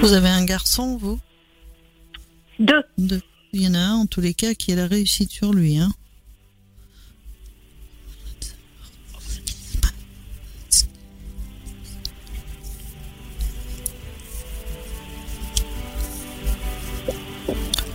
[0.02, 1.18] Vous avez un garçon, vous?
[2.98, 3.22] Deux.
[3.52, 5.78] Il y en a un, en tous les cas, qui a la réussite sur lui.
[5.78, 5.92] Hein.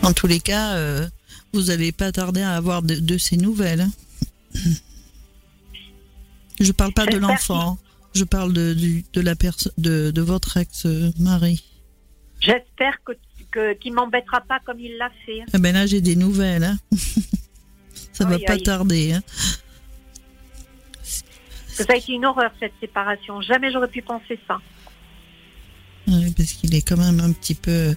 [0.04, 1.08] En tous les cas, euh,
[1.54, 3.82] vous n'allez pas tarder à avoir de, de ces nouvelles.
[3.82, 3.92] hein.
[6.60, 7.80] Je parle pas de l'enfant,
[8.14, 8.76] je parle de,
[9.14, 9.36] de, la
[9.78, 11.64] de, de votre ex-mari.
[12.40, 13.14] J'espère que
[13.52, 15.42] que- qu'il m'embêtera pas comme il l'a fait.
[15.54, 16.64] Eh ben là, j'ai des nouvelles.
[16.64, 16.78] hein.
[18.14, 19.14] Ça va Aïe, pas tarder.
[19.14, 19.22] hein.
[21.74, 23.42] Ça a été une horreur cette séparation.
[23.42, 24.60] Jamais j'aurais pu penser ça.
[26.08, 27.96] Ouais, parce qu'il est quand même un petit peu.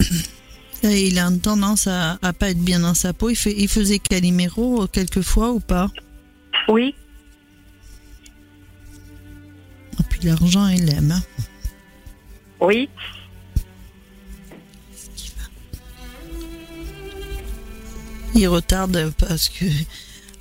[0.84, 3.30] Il a une tendance à, à pas être bien dans sa peau.
[3.30, 5.90] Il, fait, il faisait Calimero euh, quelquefois ou pas?
[6.68, 6.94] Oui.
[9.98, 11.10] Et puis l'argent, il l'aime.
[11.12, 11.22] hein.
[12.60, 12.88] Oui.
[18.34, 19.64] Il retarde parce que.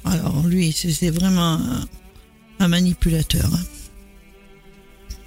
[0.06, 1.88] Alors lui, c'est vraiment un,
[2.60, 3.50] un manipulateur.
[3.54, 3.64] hein.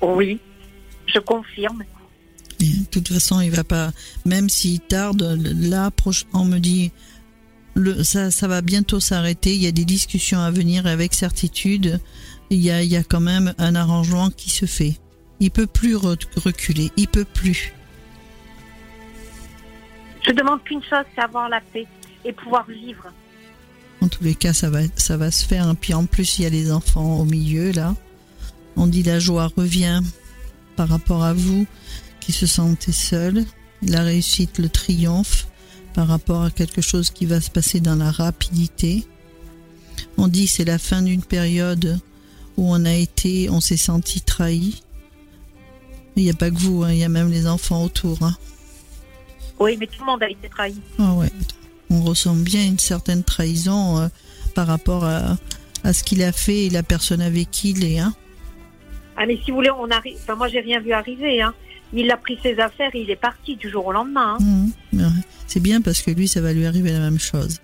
[0.03, 0.41] Oui.
[1.07, 1.83] Je confirme.
[2.61, 3.93] Et de toute façon, il va pas.
[4.25, 5.91] Même s'il tarde, là,
[6.33, 6.93] on me dit.
[7.75, 9.55] Le, ça, ça va bientôt s'arrêter.
[9.55, 12.01] Il y a des discussions à venir avec certitude.
[12.51, 14.95] Il y a, il y a quand même un arrangement qui se fait.
[15.39, 16.91] Il peut plus re- reculer.
[16.97, 17.73] Il peut plus.
[20.27, 21.87] Je demande qu'une chose, c'est avoir la paix
[22.25, 23.07] et pouvoir vivre.
[24.01, 25.75] En tous les cas, ça va, ça va se faire.
[25.77, 27.95] Puis en plus, il y a les enfants au milieu là.
[28.77, 30.01] On dit la joie revient
[30.77, 31.67] par rapport à vous
[32.21, 33.45] qui se sentez seul.
[33.83, 35.47] La réussite, le triomphe
[35.95, 39.07] par rapport à quelque chose qui va se passer dans la rapidité.
[40.17, 41.99] On dit c'est la fin d'une période
[42.57, 44.83] où on a été, on s'est senti trahi.
[46.17, 48.23] Il n'y a pas que vous, hein, il y a même les enfants autour.
[48.23, 48.37] hein.
[49.59, 50.75] Oui, mais tout le monde a été trahi.
[50.99, 51.31] Ah ouais.
[51.91, 54.09] On ressent bien une certaine trahison euh,
[54.55, 55.37] par rapport à,
[55.85, 57.99] à ce qu'il a fait et la personne avec qui il est.
[57.99, 58.15] Hein.
[59.17, 60.17] Ah, mais si vous voulez, on arrive.
[60.23, 61.43] Enfin, moi, j'ai rien vu arriver.
[61.43, 61.53] Hein.
[61.93, 64.39] Il a pris ses affaires et il est parti du jour au lendemain.
[64.41, 64.67] hein.
[64.93, 65.05] Ouais,
[65.49, 67.59] C'est bien parce que lui, ça va lui arriver la même chose.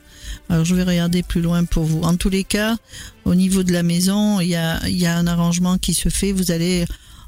[0.48, 2.00] Alors je vais regarder plus loin pour vous.
[2.02, 2.76] En tous les cas,
[3.24, 6.08] au niveau de la maison, il y a, il y a un arrangement qui se
[6.08, 6.32] fait.
[6.32, 6.84] Vous allez,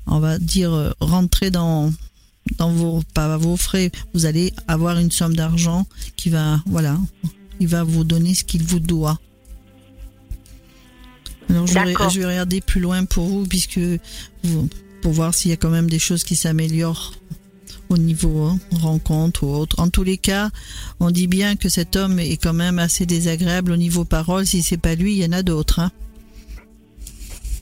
[0.09, 1.93] on va dire, euh, rentrer dans
[2.57, 3.91] dans vos pas vos frais.
[4.15, 6.99] Vous allez avoir une somme d'argent qui va, voilà,
[7.61, 9.19] il va vous donner ce qu'il vous doit.
[11.51, 13.81] Alors je vais, je vais regarder plus loin pour vous puisque
[14.45, 14.69] vous,
[15.01, 17.13] pour voir s'il y a quand même des choses qui s'améliorent
[17.89, 19.81] au niveau hein, rencontre ou autre.
[19.81, 20.51] En tous les cas,
[21.01, 24.47] on dit bien que cet homme est quand même assez désagréable au niveau parole.
[24.47, 25.79] Si c'est pas lui, il y en a d'autres.
[25.81, 25.91] Hein,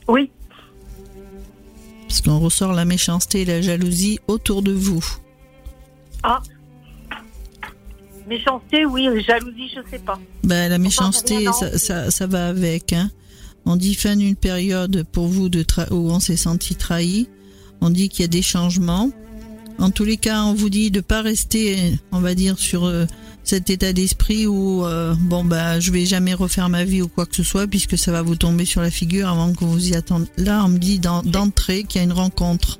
[0.07, 0.29] Oui.
[2.07, 5.03] Parce qu'on ressort la méchanceté et la jalousie autour de vous.
[6.23, 6.41] Ah.
[8.27, 9.07] Méchanceté, oui.
[9.25, 10.19] Jalousie, je sais pas.
[10.43, 12.93] Ben, la méchanceté, ça, ça, ça va avec.
[12.93, 13.09] Hein.
[13.65, 17.29] On dit fin d'une période pour vous de où on s'est senti trahi.
[17.81, 19.11] On dit qu'il y a des changements.
[19.79, 23.05] En tous les cas, on vous dit de pas rester, on va dire, sur euh,
[23.43, 27.25] cet état d'esprit où euh, bon bah je vais jamais refaire ma vie ou quoi
[27.25, 29.95] que ce soit puisque ça va vous tomber sur la figure avant que vous y
[29.95, 30.29] attendiez.
[30.37, 32.79] Là, on me dit d'en- d'entrée qu'il y a une rencontre.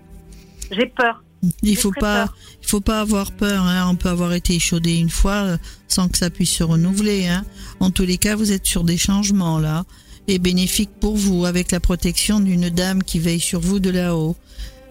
[0.71, 1.23] J'ai peur.
[1.61, 2.35] Il faut pas, peur.
[2.63, 3.63] il faut pas avoir peur.
[3.63, 3.87] Hein.
[3.89, 5.57] On peut avoir été échaudé une fois euh,
[5.87, 7.27] sans que ça puisse se renouveler.
[7.27, 7.45] Hein.
[7.79, 9.85] En tous les cas, vous êtes sur des changements là
[10.27, 14.35] et bénéfique pour vous avec la protection d'une dame qui veille sur vous de là-haut.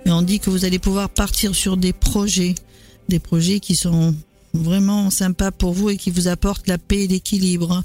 [0.09, 2.55] On dit que vous allez pouvoir partir sur des projets,
[3.09, 4.15] des projets qui sont
[4.55, 7.83] vraiment sympas pour vous et qui vous apportent la paix et l'équilibre.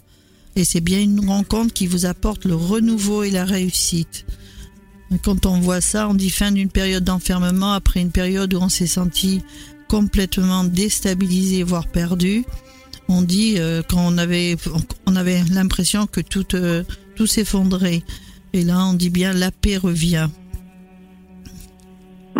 [0.56, 4.26] Et c'est bien une rencontre qui vous apporte le renouveau et la réussite.
[5.24, 8.70] Quand on voit ça, on dit fin d'une période d'enfermement après une période où on
[8.70, 9.42] s'est senti
[9.90, 12.46] complètement déstabilisé, voire perdu.
[13.10, 14.56] On dit euh, quand on avait,
[15.06, 16.84] on avait l'impression que tout, euh,
[17.16, 18.04] tout s'effondrait.
[18.54, 20.30] Et là, on dit bien la paix revient.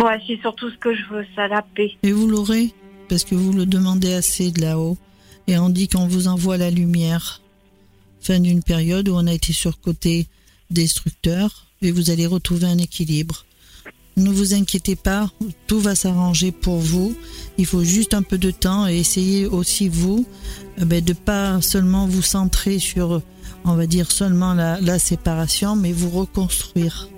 [0.02, 1.92] Ouais, c'est surtout ce que je veux, ça, la paix.
[2.02, 2.74] Et vous l'aurez
[3.08, 4.96] parce que vous le demandez assez de là-haut.
[5.46, 7.40] Et on dit qu'on vous envoie la lumière.
[8.20, 10.26] Fin d'une période où on a été sur côté
[10.70, 13.44] destructeur et vous allez retrouver un équilibre.
[14.16, 15.30] Ne vous inquiétez pas,
[15.66, 17.14] tout va s'arranger pour vous.
[17.56, 20.26] Il faut juste un peu de temps et essayez aussi vous
[20.80, 23.22] euh, ben, de pas seulement vous centrer sur,
[23.64, 27.08] on va dire seulement la séparation, mais vous reconstruire.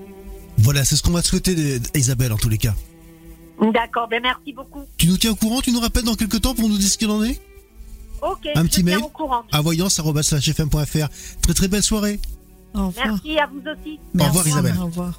[0.59, 2.75] Voilà, c'est ce qu'on va te souhaiter, de- Isabelle, en tous les cas.
[3.73, 4.83] D'accord, ben merci beaucoup.
[4.97, 6.99] Tu nous tiens au courant, tu nous rappelles dans quelques temps pour nous dire ce
[6.99, 7.41] qu'il en est?
[8.23, 9.43] Ok, Un je petit tiens mail au courant.
[9.53, 11.09] à voyance.fm.fr.
[11.43, 12.19] Très très belle soirée.
[12.75, 13.07] Au revoir.
[13.07, 14.01] Merci à vous aussi.
[14.19, 14.77] Au revoir, Isabelle.
[14.81, 15.17] Au revoir.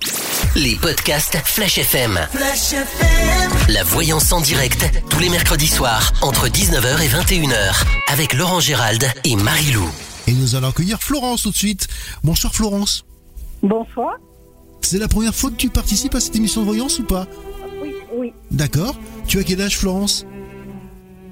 [0.56, 2.20] Les podcasts Flash FM.
[2.32, 3.52] Flash FM.
[3.70, 9.06] La voyance en direct, tous les mercredis soirs, entre 19h et 21h, avec Laurent Gérald
[9.24, 9.90] et Marie-Lou.
[10.28, 11.88] Et nous allons accueillir Florence tout de suite.
[12.24, 13.06] Bonsoir Florence.
[13.64, 14.16] Bonsoir.
[14.86, 17.26] C'est la première fois que tu participes à cette émission de voyance ou pas
[17.82, 18.34] Oui, oui.
[18.52, 18.96] D'accord.
[19.28, 20.28] Tu as quel âge Florence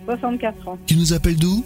[0.08, 0.78] 64 ans.
[0.88, 1.64] Tu nous appelles d'où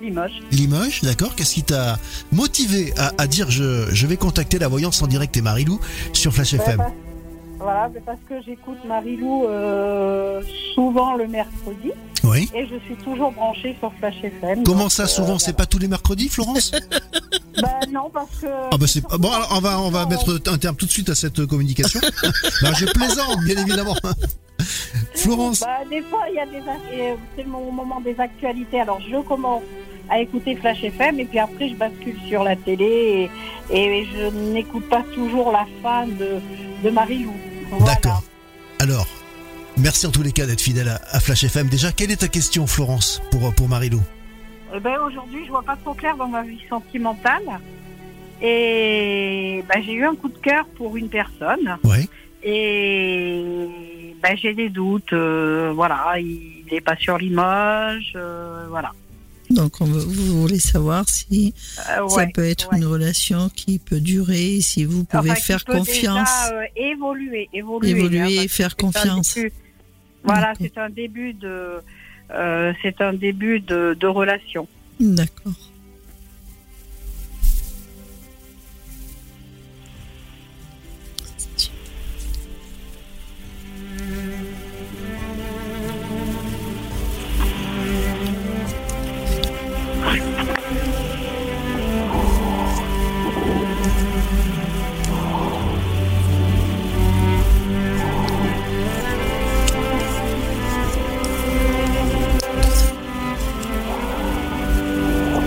[0.00, 0.40] Limoges.
[0.50, 1.34] Limoges, d'accord.
[1.34, 1.98] Qu'est-ce qui t'a
[2.32, 5.78] motivé à, dire je, je, vais contacter la voyance en direct et Marilou
[6.14, 6.82] sur Flash FM
[7.58, 10.40] Voilà, parce que j'écoute Marilou euh,
[10.74, 11.92] souvent le mercredi.
[12.24, 12.50] Oui.
[12.54, 14.64] Et je suis toujours branchée sur Flash FM.
[14.64, 16.72] Comment ça, souvent euh, C'est pas tous les mercredis, Florence?
[17.60, 18.46] Bah non, parce que.
[18.46, 19.30] Ah bah c'est bon.
[19.30, 22.00] Alors on va on va mettre un terme tout de suite à cette communication.
[22.62, 23.94] bah, je plaisante, bien évidemment.
[25.14, 25.60] Florence.
[25.60, 28.80] Bah, des fois, il y a des euh, c'est mon moment des actualités.
[28.80, 29.62] Alors je commence
[30.08, 33.30] à écouter Flash FM et puis après je bascule sur la télé
[33.70, 36.40] et, et je n'écoute pas toujours la fin de,
[36.82, 37.32] de Marie-Lou.
[37.84, 38.22] D'accord.
[38.80, 39.06] Alors,
[39.78, 41.68] merci en tous les cas d'être fidèle à, Flash FM.
[41.68, 44.00] Déjà, quelle est ta question, Florence, pour, pour Marie-Lou
[44.74, 47.60] eh ben, Aujourd'hui, je vois pas trop clair dans ma vie sentimentale.
[48.42, 51.78] Et ben, j'ai eu un coup de cœur pour une personne.
[51.84, 52.08] Oui.
[52.42, 53.70] Et
[54.22, 55.12] ben, j'ai des doutes.
[55.12, 58.12] Euh, voilà, il n'est pas sur Limoges.
[58.16, 58.92] Euh, voilà.
[59.50, 61.54] Donc, on vous voulez savoir si
[61.90, 66.50] euh, ça peut être une relation qui peut durer, si vous pouvez faire confiance.
[66.74, 69.38] évoluer, évoluer, évoluer hein, et faire confiance.
[70.24, 71.80] Voilà, c'est un début de,
[72.82, 74.66] c'est un début de, de relation.
[74.98, 75.52] D'accord.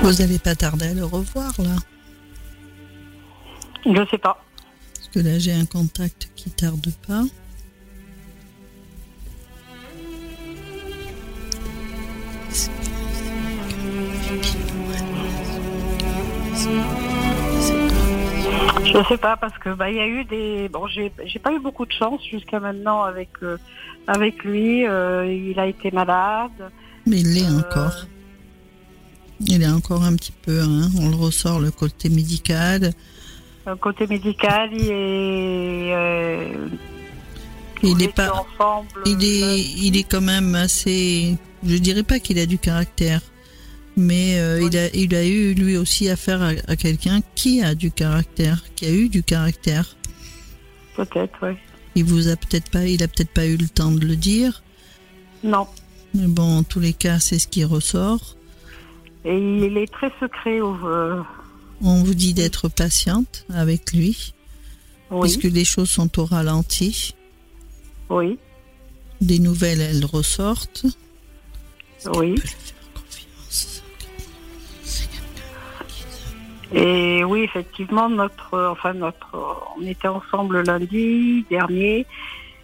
[0.08, 1.76] Vous n'allez pas tarder à le revoir là
[3.86, 4.42] Je sais pas.
[4.96, 7.24] Parce que là j'ai un contact qui tarde pas.
[18.86, 21.52] Je sais pas parce que bah il y a eu des bon j'ai j'ai pas
[21.52, 23.58] eu beaucoup de chance jusqu'à maintenant avec euh,
[24.08, 26.72] avec lui euh, il a été malade.
[27.06, 28.06] Mais il l'est euh, encore.
[29.40, 32.94] Il est encore un petit peu, hein, on le ressort le côté médical.
[33.66, 35.94] Le côté médical, il est.
[35.94, 36.70] Euh,
[37.84, 38.46] il est pas.
[39.06, 41.36] il est, il est quand même assez.
[41.64, 43.22] Je dirais pas qu'il a du caractère,
[43.96, 47.76] mais euh, il a, il a eu lui aussi affaire à, à quelqu'un qui a
[47.76, 49.96] du caractère, qui a eu du caractère.
[50.96, 51.56] Peut-être, oui.
[51.94, 54.64] Il vous a peut-être pas, il a peut-être pas eu le temps de le dire.
[55.44, 55.68] Non.
[56.14, 58.37] Mais bon, en tous les cas, c'est ce qui ressort.
[59.28, 60.62] Et il est très secret.
[60.62, 61.22] Euh,
[61.82, 64.34] On vous dit d'être patiente avec lui.
[65.12, 65.22] Oui.
[65.22, 67.14] Puisque les choses sont au ralenti.
[68.10, 68.40] Oui.
[69.20, 70.86] Des nouvelles, elles ressortent.
[72.14, 72.36] Oui.
[76.74, 79.28] Et oui, effectivement, notre, enfin notre,
[79.78, 82.06] on était ensemble lundi dernier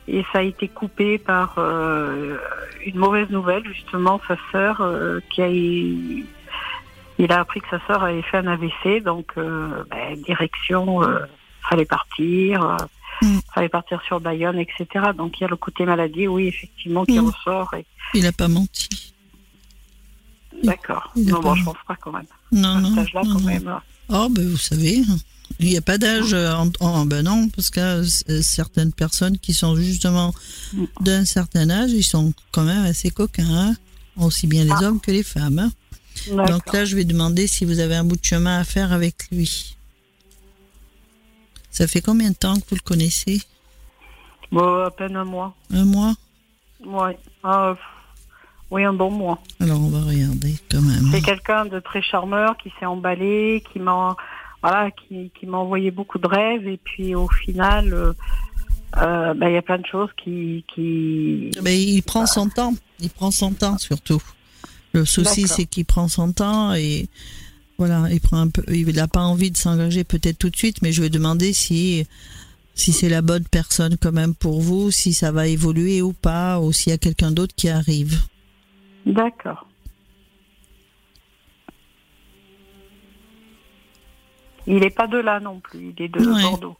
[0.08, 2.38] et ça a été coupé par euh,
[2.86, 6.26] une mauvaise nouvelle, justement, sa sœur euh, qui a eu
[7.19, 11.19] il a appris que sa sœur avait fait un AVC, donc euh, ben, direction, euh,
[11.69, 12.78] fallait partir, euh,
[13.21, 13.39] mm.
[13.54, 14.88] fallait partir sur Bayonne, etc.
[15.15, 17.28] Donc il y a le côté maladie, oui, effectivement, qui mm.
[17.28, 17.73] ressort.
[17.76, 17.86] Et...
[18.13, 19.13] Il n'a pas menti.
[20.63, 21.12] D'accord.
[21.15, 22.26] Non, bon, je pense pas quand même.
[22.52, 22.95] Non, non.
[22.95, 23.80] là quand même.
[24.10, 25.02] Oh, ben vous savez,
[25.60, 26.36] il n'y a pas d'âge
[26.80, 28.04] en, ben non, parce que
[28.41, 30.34] certaines personnes qui sont justement
[30.73, 30.86] mm.
[31.02, 33.76] d'un certain âge, ils sont quand même assez coquins, hein.
[34.17, 34.84] aussi bien les ah.
[34.84, 35.60] hommes que les femmes.
[35.60, 35.71] Hein.
[36.29, 39.15] Donc là, je vais demander si vous avez un bout de chemin à faire avec
[39.31, 39.75] lui.
[41.71, 43.41] Ça fait combien de temps que vous le connaissez?
[44.51, 45.55] Bon, À peine un mois.
[45.71, 46.13] Un mois?
[46.86, 47.17] Ouais.
[47.43, 47.75] Ah,
[48.69, 49.39] oui, un bon mois.
[49.59, 51.09] Alors on va regarder quand même.
[51.12, 54.15] C'est quelqu'un de très charmeur qui s'est emballé, qui m'a
[54.63, 58.13] voilà, qui, qui m'a envoyé beaucoup de rêves et puis au final, euh,
[58.97, 60.65] euh, ben, il y a plein de choses qui.
[60.74, 61.51] qui...
[61.61, 62.74] Mais il prend son temps.
[62.99, 64.21] Il prend son temps surtout.
[64.94, 67.08] Le souci, c'est qu'il prend son temps et
[67.78, 70.82] voilà, il prend un peu, il n'a pas envie de s'engager peut-être tout de suite,
[70.82, 72.06] mais je vais demander si
[72.76, 76.60] si c'est la bonne personne quand même pour vous, si ça va évoluer ou pas,
[76.60, 78.20] ou s'il y a quelqu'un d'autre qui arrive.
[79.06, 79.68] D'accord.
[84.66, 86.78] Il n'est pas de là non plus, il est de Bordeaux.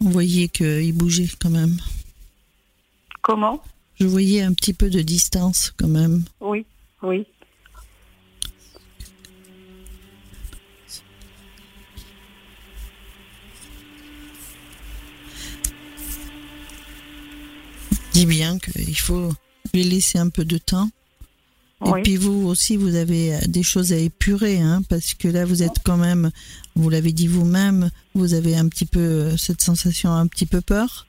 [0.00, 1.76] On voyait qu'il bougeait quand même.
[3.20, 3.62] Comment?
[4.00, 6.24] Je voyais un petit peu de distance quand même.
[6.40, 6.64] Oui,
[7.02, 7.26] oui.
[18.12, 19.32] Dis bien qu'il faut
[19.72, 20.90] lui laisser un peu de temps.
[21.84, 25.64] Et puis vous aussi, vous avez des choses à épurer, hein, parce que là, vous
[25.64, 26.30] êtes quand même,
[26.76, 31.08] vous l'avez dit vous-même, vous avez un petit peu cette sensation, un petit peu peur,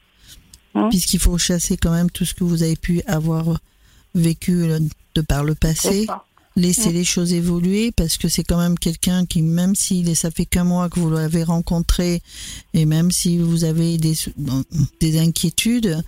[0.89, 3.59] puisqu'il faut chasser quand même tout ce que vous avez pu avoir
[4.15, 4.65] vécu
[5.15, 6.07] de par le passé.
[6.55, 10.45] Laisser les choses évoluer parce que c'est quand même quelqu'un qui, même si ça fait
[10.45, 12.21] qu'un mois que vous l'avez rencontré
[12.75, 14.13] et même si vous avez des,
[14.99, 16.03] des inquiétudes,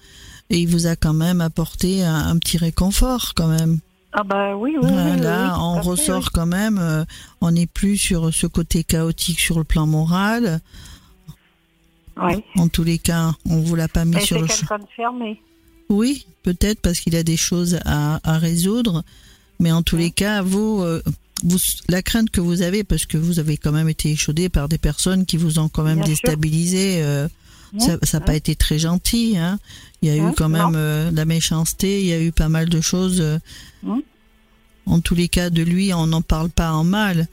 [0.52, 3.80] il vous a quand même apporté un petit réconfort quand même.
[4.18, 4.92] Ah bah oui, oui.
[5.20, 6.78] là, on ressort quand même.
[6.80, 7.04] Euh,
[7.42, 10.62] on n'est plus sur ce côté chaotique sur le plan moral.
[12.16, 12.42] Oui.
[12.56, 14.80] En tous les cas, on vous l'a pas mis sur le chemin.
[14.96, 15.42] fermé.
[15.90, 19.04] Oui, peut-être parce qu'il a des choses à, résoudre.
[19.60, 21.02] Mais en tous les cas, vous, euh,
[21.44, 21.58] vous,
[21.88, 24.78] la crainte que vous avez, parce que vous avez quand même été échaudé par des
[24.78, 27.02] personnes qui vous ont quand même déstabilisé.
[27.04, 27.28] Euh,
[27.80, 29.38] ça n'a pas été très gentil.
[29.38, 29.60] Hein.
[30.02, 32.70] Il y a eu quand même de la méchanceté, il y a eu pas mal
[32.70, 33.24] de choses.
[33.84, 34.00] Mmh.
[34.86, 37.28] En tous les cas, de lui, on n'en parle pas en mal.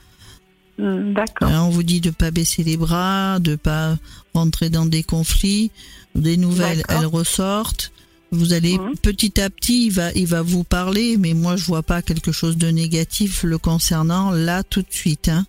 [0.78, 1.48] Mmh, d'accord.
[1.48, 3.98] Hein, on vous dit de pas baisser les bras, de pas
[4.34, 5.70] rentrer dans des conflits.
[6.14, 7.92] Des nouvelles, elles ressortent.
[8.32, 8.96] Vous allez mmh.
[9.02, 12.32] petit à petit, il va, il va vous parler, mais moi je vois pas quelque
[12.32, 15.28] chose de négatif le concernant là tout de suite.
[15.28, 15.46] Hein.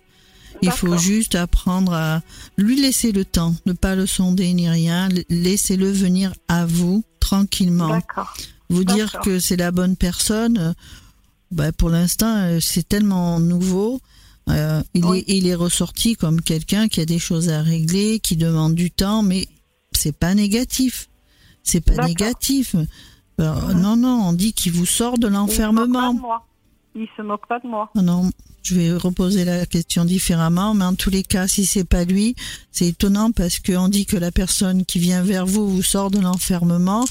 [0.60, 2.22] Il faut juste apprendre à
[2.56, 8.00] lui laisser le temps, ne pas le sonder ni rien, laissez-le venir à vous tranquillement.
[8.68, 10.74] Vous dire que c'est la bonne personne,
[11.50, 14.00] bah pour l'instant, euh, c'est tellement nouveau.
[14.50, 18.36] Euh, il, est, il est ressorti comme quelqu'un qui a des choses à régler, qui
[18.36, 19.48] demande du temps, mais
[19.92, 21.08] c'est pas négatif.
[21.64, 22.76] C'est pas négatif.
[23.38, 26.14] Non, non, on dit qu'il vous sort de l'enfermement.
[26.94, 27.90] Il se moque pas de moi.
[27.96, 28.30] Non,
[28.62, 32.36] je vais reposer la question différemment, mais en tous les cas, si c'est pas lui,
[32.70, 36.20] c'est étonnant parce qu'on dit que la personne qui vient vers vous vous sort de
[36.20, 37.04] l'enfermement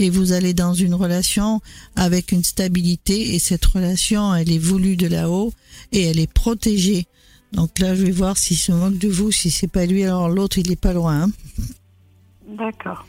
[0.00, 1.60] et vous allez dans une relation
[1.94, 5.52] avec une stabilité et cette relation, elle est voulue de là-haut
[5.92, 7.06] et elle est protégée.
[7.52, 10.28] Donc là, je vais voir s'il se moque de vous, si c'est pas lui, alors
[10.28, 11.22] l'autre, il est pas loin.
[11.22, 11.30] Hein.
[12.48, 13.06] D'accord.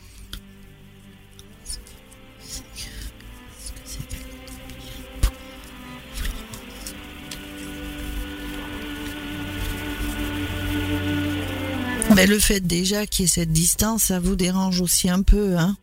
[12.14, 15.56] Mais le fait déjà qu'il y ait cette distance, ça vous dérange aussi un peu,
[15.56, 15.76] hein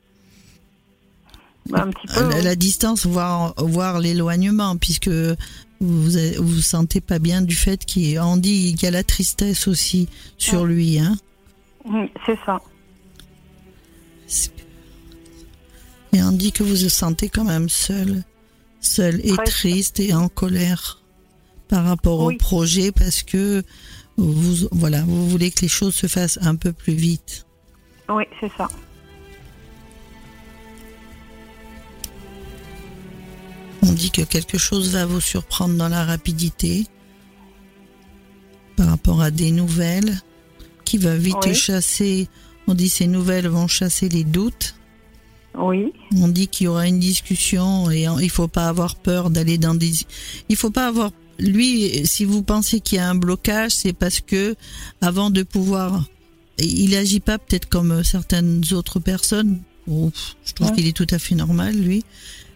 [1.70, 5.38] bah, un petit peu, la, distance, voire, voir l'éloignement, puisque vous
[5.80, 10.10] vous, vous sentez pas bien du fait qu'il dit qu'il y a la tristesse aussi
[10.38, 11.18] sur lui, hein.
[12.26, 12.60] C'est ça.
[16.14, 18.24] Et on dit que vous vous sentez quand même seul,
[18.82, 21.02] seul et triste et en colère
[21.68, 23.64] par rapport au projet parce que
[24.18, 27.46] vous, voilà, vous voulez que les choses se fassent un peu plus vite.
[28.10, 28.68] Oui, c'est ça.
[33.84, 36.88] On dit que quelque chose va vous surprendre dans la rapidité
[38.76, 40.22] par rapport à des nouvelles
[40.84, 42.28] qui va vite chasser.
[42.68, 44.76] On dit ces nouvelles vont chasser les doutes.
[45.56, 45.94] Oui.
[46.16, 49.76] On dit qu'il y aura une discussion et il faut pas avoir peur d'aller dans
[49.76, 49.92] des.
[50.50, 54.22] Il faut pas avoir lui, si vous pensez qu'il y a un blocage, c'est parce
[54.22, 54.56] que
[55.02, 56.06] avant de pouvoir,
[56.58, 59.60] il agit pas peut-être comme certaines autres personnes.
[59.88, 62.04] je trouve qu'il est tout à fait normal, lui.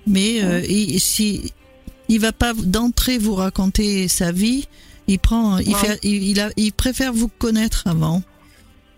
[0.07, 1.53] Mais euh, il, si
[2.09, 4.67] il va pas d'entrée vous raconter sa vie,
[5.07, 8.23] il prend, il fait, il, a, il préfère vous connaître avant.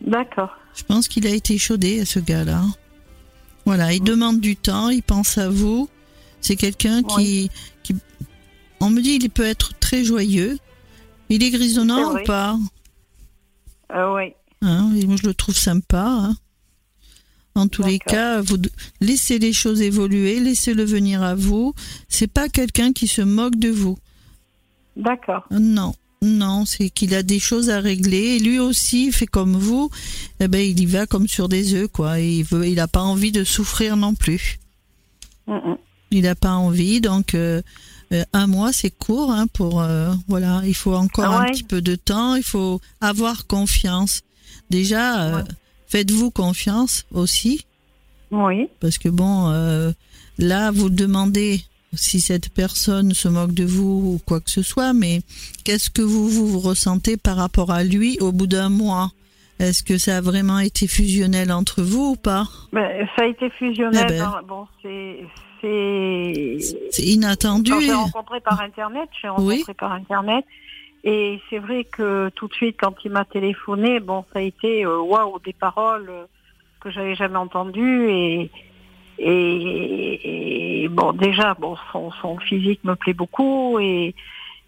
[0.01, 0.49] D'accord.
[0.75, 2.63] Je pense qu'il a été chaudé à ce gars-là.
[3.65, 5.89] Voilà, il demande du temps, il pense à vous.
[6.41, 7.49] C'est quelqu'un qui,
[8.83, 10.59] on me dit qu'il peut être très joyeux.
[11.29, 12.57] Il est grisonnant ou pas?
[13.93, 14.33] Euh, Oui.
[14.61, 16.05] Hein, moi, je le trouve sympa.
[16.05, 16.35] Hein.
[17.55, 18.57] En tous les cas, vous
[18.99, 21.73] laissez les choses évoluer, laissez-le venir à vous.
[22.09, 23.97] C'est pas quelqu'un qui se moque de vous.
[24.95, 25.45] D'accord.
[25.51, 28.35] Non, non, c'est qu'il a des choses à régler.
[28.35, 29.89] Et lui aussi fait comme vous.
[30.39, 32.19] Eh ben, il y va comme sur des œufs, quoi.
[32.19, 34.59] il veut, il a pas envie de souffrir non plus.
[36.11, 37.61] Il n'a pas envie, donc euh,
[38.33, 40.61] un mois, c'est court hein, pour euh, voilà.
[40.65, 42.35] Il faut encore ah un petit peu de temps.
[42.35, 44.21] Il faut avoir confiance.
[44.69, 45.43] Déjà, euh,
[45.87, 47.65] faites-vous confiance aussi.
[48.31, 48.67] Oui.
[48.79, 49.49] Parce que bon,
[50.39, 54.93] là, vous demandez si cette personne se moque de vous ou quoi que ce soit,
[54.93, 55.21] mais
[55.63, 59.11] qu'est-ce que vous, vous ressentez par rapport à lui au bout d'un mois?
[59.59, 62.47] Est-ce que ça a vraiment été fusionnel entre vous ou pas?
[62.71, 64.07] Ben, Ça a été fusionnel.
[64.09, 64.41] Eh ben.
[64.47, 65.19] Bon, c'est
[65.63, 67.71] c'est inattendu.
[67.71, 70.45] Quand j'ai rencontré par internet, j'ai rencontré par internet.
[71.05, 74.85] Et c'est vrai que tout de suite, quand il m'a téléphoné, bon, ça a été
[74.85, 76.11] euh, waouh, des paroles
[76.79, 78.51] que j'avais jamais entendues et,
[79.19, 84.15] et, bon, déjà, bon, son, son, physique me plaît beaucoup et,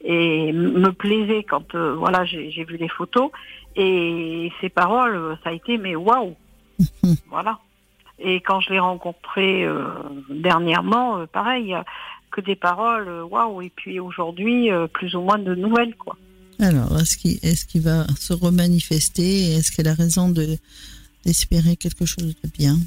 [0.03, 3.31] et me plaisait quand euh, voilà, j'ai vu les photos
[3.75, 6.35] et ses paroles, ça a été mais waouh,
[7.29, 7.59] voilà.
[8.19, 9.87] Et quand je l'ai rencontré euh,
[10.29, 11.75] dernièrement, euh, pareil,
[12.31, 13.61] que des paroles, waouh.
[13.61, 16.17] Et puis aujourd'hui, plus ou moins de nouvelles, quoi.
[16.59, 20.57] Alors, est-ce qu'il est qu'il va se remanifester Est-ce qu'elle a raison de
[21.25, 22.77] d'espérer quelque chose de bien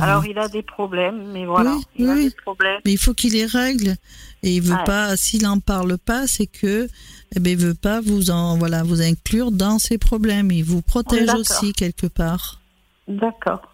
[0.00, 2.80] Alors, il a des problèmes, mais voilà, il a des problèmes.
[2.84, 3.96] Mais il faut qu'il les règle.
[4.42, 6.88] Et il veut pas, s'il en parle pas, c'est que,
[7.34, 10.50] eh ben, il veut pas vous en, voilà, vous inclure dans ses problèmes.
[10.52, 12.60] Il vous protège aussi quelque part.
[13.08, 13.73] D'accord.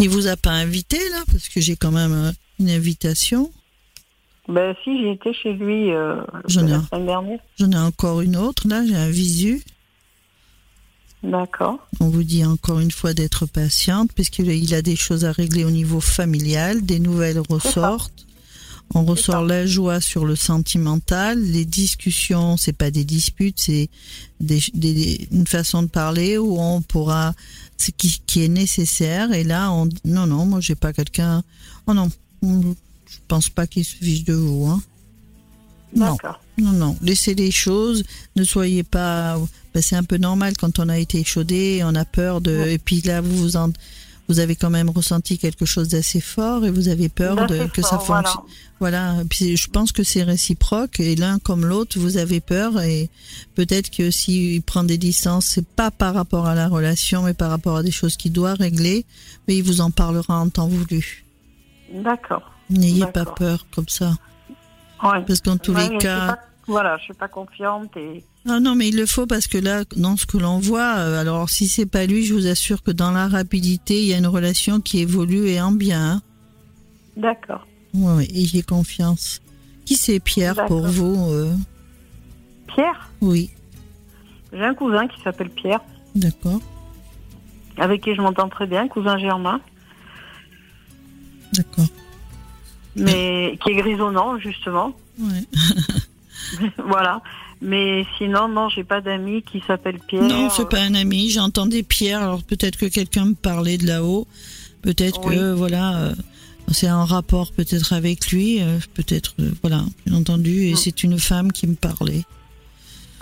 [0.00, 3.50] Il vous a pas invité là parce que j'ai quand même euh, une invitation.
[4.48, 7.40] Ben si, j'ai été chez lui euh, la semaine dernière.
[7.58, 9.62] J'en ai encore une autre là, j'ai un visu.
[11.24, 11.78] D'accord.
[11.98, 15.70] On vous dit encore une fois d'être patiente puisqu'il a des choses à régler au
[15.70, 18.27] niveau familial, des nouvelles ressortent.
[18.94, 21.40] On ressort la joie sur le sentimental.
[21.40, 23.90] Les discussions, c'est pas des disputes, c'est
[24.40, 27.34] des, une façon de parler où on pourra,
[27.76, 29.32] ce qui, qui est nécessaire.
[29.32, 31.42] Et là, on, non, non, moi j'ai pas quelqu'un.
[31.86, 32.10] Oh non,
[32.42, 34.66] je pense pas qu'il se fiche de vous.
[34.66, 34.82] Hein.
[35.94, 36.16] Non,
[36.58, 36.96] non, non.
[37.02, 38.04] Laissez les choses.
[38.36, 39.38] Ne soyez pas.
[39.74, 42.66] Ben, c'est un peu normal quand on a été chaudé, on a peur de.
[42.68, 43.70] Et puis là, vous vous en
[44.28, 47.82] vous avez quand même ressenti quelque chose d'assez fort et vous avez peur de, que
[47.82, 48.42] ça fonctionne.
[48.78, 49.14] Voilà.
[49.28, 53.08] Puis je pense que c'est réciproque et l'un comme l'autre, vous avez peur et
[53.54, 57.50] peut-être que s'il prend des distances, c'est pas par rapport à la relation, mais par
[57.50, 59.06] rapport à des choses qu'il doit régler,
[59.46, 61.24] mais il vous en parlera en temps voulu.
[61.92, 62.52] D'accord.
[62.68, 64.12] N'ayez pas peur comme ça.
[65.00, 66.38] Parce qu'en tous les cas.
[66.66, 69.84] voilà, je suis pas confiante et ah non, mais il le faut parce que là,
[69.96, 72.90] dans ce que l'on voit, euh, alors si c'est pas lui, je vous assure que
[72.90, 76.12] dans la rapidité, il y a une relation qui évolue et en bien.
[76.12, 76.22] Hein.
[77.16, 77.66] D'accord.
[77.92, 79.42] Oui, et j'ai confiance.
[79.84, 81.54] Qui c'est Pierre pour vous euh?
[82.68, 83.10] Pierre?
[83.20, 83.50] Oui.
[84.52, 85.80] J'ai un cousin qui s'appelle Pierre.
[86.14, 86.60] D'accord.
[87.76, 89.60] Avec qui je m'entends très bien, cousin Germain.
[91.52, 91.86] D'accord.
[92.96, 94.92] Mais qui est grisonnant, justement.
[95.18, 95.48] Oui.
[96.78, 97.22] voilà.
[97.60, 100.22] Mais sinon, non, j'ai pas d'amis qui s'appelle Pierre.
[100.22, 101.30] Non, c'est pas un ami.
[101.30, 102.22] J'entendais Pierre.
[102.22, 104.26] Alors peut-être que quelqu'un me parlait de là-haut.
[104.82, 106.14] Peut-être que voilà, euh,
[106.68, 108.62] c'est un rapport peut-être avec lui.
[108.62, 110.66] Euh, peut-être euh, voilà, bien entendu.
[110.66, 110.76] Et mm.
[110.76, 112.22] c'est une femme qui me parlait.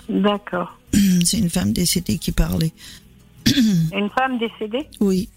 [0.07, 0.77] D'accord.
[1.25, 2.71] C'est une femme décédée qui parlait.
[3.93, 4.87] Une femme décédée?
[5.01, 5.27] Oui.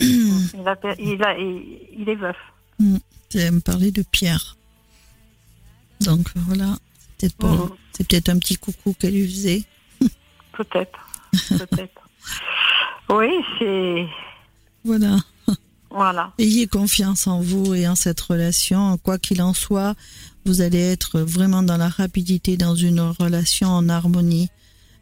[0.00, 0.58] il,
[0.98, 2.36] il, est veuf.
[2.80, 2.96] Mm.
[3.36, 4.56] Elle me parlait de Pierre.
[6.00, 6.76] Donc voilà.
[7.22, 7.70] Mhm.
[7.96, 9.62] C'est peut-être un petit coucou qu'elle lui faisait.
[10.52, 10.98] Peut-être.
[11.48, 12.08] Peut-être.
[13.10, 14.06] oui, c'est.
[14.84, 15.16] Voilà.
[15.90, 16.32] Voilà.
[16.38, 18.98] Ayez confiance en vous et en cette relation.
[18.98, 19.94] Quoi qu'il en soit,
[20.44, 24.50] vous allez être vraiment dans la rapidité, dans une relation en harmonie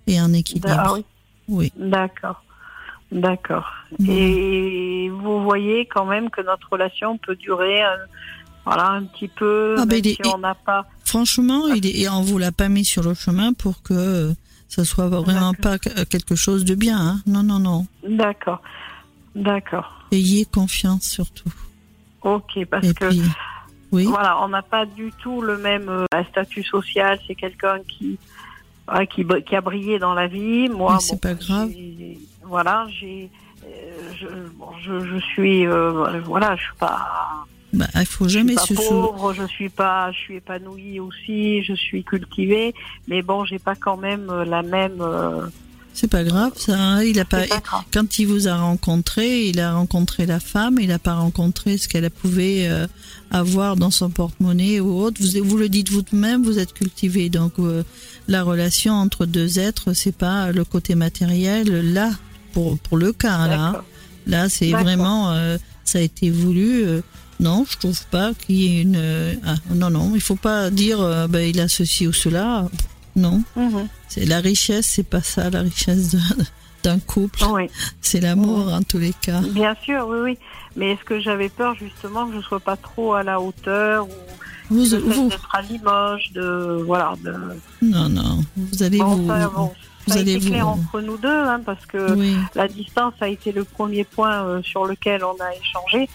[0.06, 0.68] et en équilibre.
[0.70, 1.04] Ah oui.
[1.48, 1.72] Oui.
[1.76, 2.42] D'accord.
[3.10, 3.70] D'accord.
[4.06, 7.98] Et vous voyez quand même que notre relation peut durer un,
[8.64, 10.86] voilà, un petit peu, ah, ben, si on n'a pas.
[11.04, 14.32] Franchement, il est, et on vous l'a pas mis sur le chemin pour que
[14.68, 16.98] ça soit vraiment pas quelque chose de bien.
[16.98, 17.20] Hein.
[17.26, 17.86] Non, non, non.
[18.08, 18.62] D'accord,
[19.34, 19.92] d'accord.
[20.12, 21.52] Ayez confiance surtout.
[22.22, 23.06] Ok, parce que
[23.90, 24.04] oui.
[24.06, 27.18] voilà, on n'a pas du tout le même euh, statut social.
[27.26, 28.18] C'est quelqu'un qui,
[29.10, 30.68] qui, qui a brillé dans la vie.
[30.68, 31.70] Moi, c'est pas grave.
[32.44, 33.28] Voilà, j'ai,
[33.64, 34.26] euh, je,
[34.82, 38.82] je, je, suis, euh, voilà, je suis pas bah, il faut jamais je suis pas
[38.82, 42.74] pauvre, je suis pas, je suis épanouie aussi, je suis cultivée,
[43.08, 45.00] mais bon, j'ai pas quand même euh, la même.
[45.00, 45.46] Euh,
[45.94, 46.78] c'est pas grave, ça.
[46.78, 47.02] Hein.
[47.02, 47.44] il a pas.
[47.92, 51.88] quand il vous a rencontré, il a rencontré la femme, il a pas rencontré ce
[51.88, 52.86] qu'elle pouvait euh,
[53.30, 55.18] avoir dans son porte-monnaie ou autre.
[55.22, 57.54] Vous, vous le dites vous-même, vous êtes cultivé, donc
[58.28, 62.10] la relation entre deux êtres, c'est pas le côté matériel là
[62.52, 63.66] pour pour le cas là.
[63.68, 63.82] Hein.
[64.26, 65.34] Là, c'est vraiment,
[65.84, 67.02] ça a été voulu
[67.42, 69.40] non, je trouve pas qu'il y ait une.
[69.44, 72.68] Ah, non, non, il faut pas dire euh, ben, il a ceci ou cela.
[73.16, 73.42] Non.
[73.56, 73.88] Mhm.
[74.08, 76.16] C'est la richesse, c'est pas ça, la richesse
[76.84, 77.40] d'un couple.
[77.50, 77.68] Oui.
[78.00, 79.40] C'est l'amour en tous les cas.
[79.40, 80.38] Bien sûr, oui, oui.
[80.76, 84.12] Mais est-ce que j'avais peur justement que je sois pas trop à la hauteur ou
[84.70, 85.28] vous, vous...
[85.28, 87.14] d'être à Limoges, de voilà.
[87.22, 87.34] De...
[87.82, 88.44] Non, non.
[88.56, 89.28] Vous allez vous.
[90.06, 92.16] ça a été clair entre nous deux, hein, parce que
[92.54, 96.08] la distance a été le premier point euh, sur lequel on a échangé.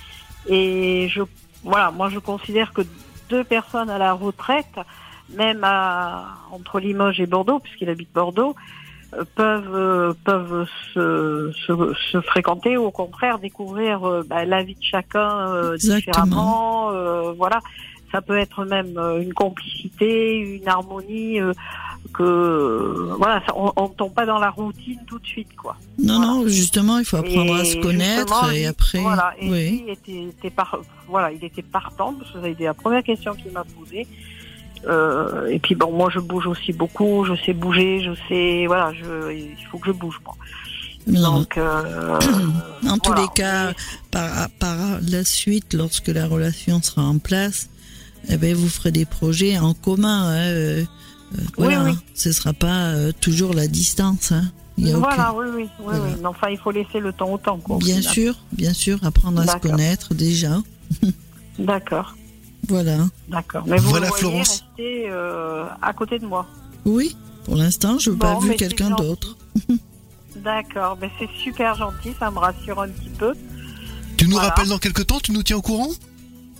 [0.47, 1.21] Et je,
[1.63, 2.81] voilà, moi je considère que
[3.29, 4.79] deux personnes à la retraite,
[5.35, 8.55] même à, entre Limoges et Bordeaux, puisqu'il habite Bordeaux,
[9.13, 14.75] euh, peuvent euh, peuvent se, se, se, fréquenter ou au contraire découvrir bah, la vie
[14.75, 16.91] de chacun différemment.
[17.33, 17.59] voilà,
[18.11, 21.39] ça peut être même une complicité, une harmonie
[22.13, 25.75] que voilà, on, ne tombe pas dans la routine tout de suite, quoi.
[25.99, 28.99] Non, non, justement, il faut apprendre à se connaître et après.
[28.99, 29.85] Voilà, et oui.
[30.07, 33.33] il était, par, voilà, il était partant parce que ça a été la première question
[33.33, 34.07] qu'il m'a posée.
[34.85, 38.93] Euh, et puis bon, moi je bouge aussi beaucoup, je sais bouger, je sais, voilà,
[38.93, 40.35] je, il faut que je bouge, moi.
[41.07, 42.19] Donc, euh,
[42.89, 43.73] en tous les cas,
[44.11, 47.69] par, par la suite, lorsque la relation sera en place,
[48.29, 50.27] eh ben, vous ferez des projets en commun.
[50.27, 50.85] Hein, euh, euh,
[51.57, 51.97] voilà, oui, oui.
[52.13, 54.31] ce sera pas euh, toujours la distance.
[54.31, 54.51] Hein.
[54.77, 56.25] voilà, oui, oui, oui, oui.
[56.25, 57.57] enfin, il faut laisser le temps au temps.
[57.57, 60.61] Quoi, bien sûr, bien sûr, apprendre à se connaître déjà.
[61.59, 62.15] D'accord.
[62.67, 62.97] Voilà.
[63.29, 63.63] D'accord.
[63.67, 64.63] Mais vous voilà, Florence.
[64.77, 66.47] rester euh, à côté de moi.
[66.85, 67.15] Oui,
[67.45, 69.37] pour l'instant, je n'ai pas vu quelqu'un d'autre.
[70.35, 73.33] D'accord, mais c'est super gentil, ça me rassure un petit peu.
[74.17, 75.89] Tu nous rappelles dans quelques temps, tu nous tiens au courant?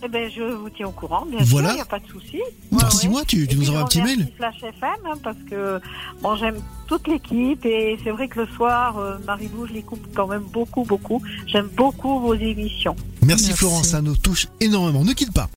[0.02, 2.40] Eh ben, je vous tiens au courant, bien sûr, il n'y a pas de souci.
[2.72, 4.28] Dans six mois, tu, nous envoies un petit mail.
[4.36, 5.80] Flash FM, hein, parce que
[6.22, 10.26] bon, j'aime toute l'équipe et c'est vrai que le soir, euh, Marie-Lou, je l'écoute quand
[10.26, 11.22] même beaucoup, beaucoup.
[11.46, 12.96] J'aime beaucoup vos émissions.
[13.24, 15.04] Merci, Florence, ça nous touche énormément.
[15.04, 15.46] Ne quitte pas.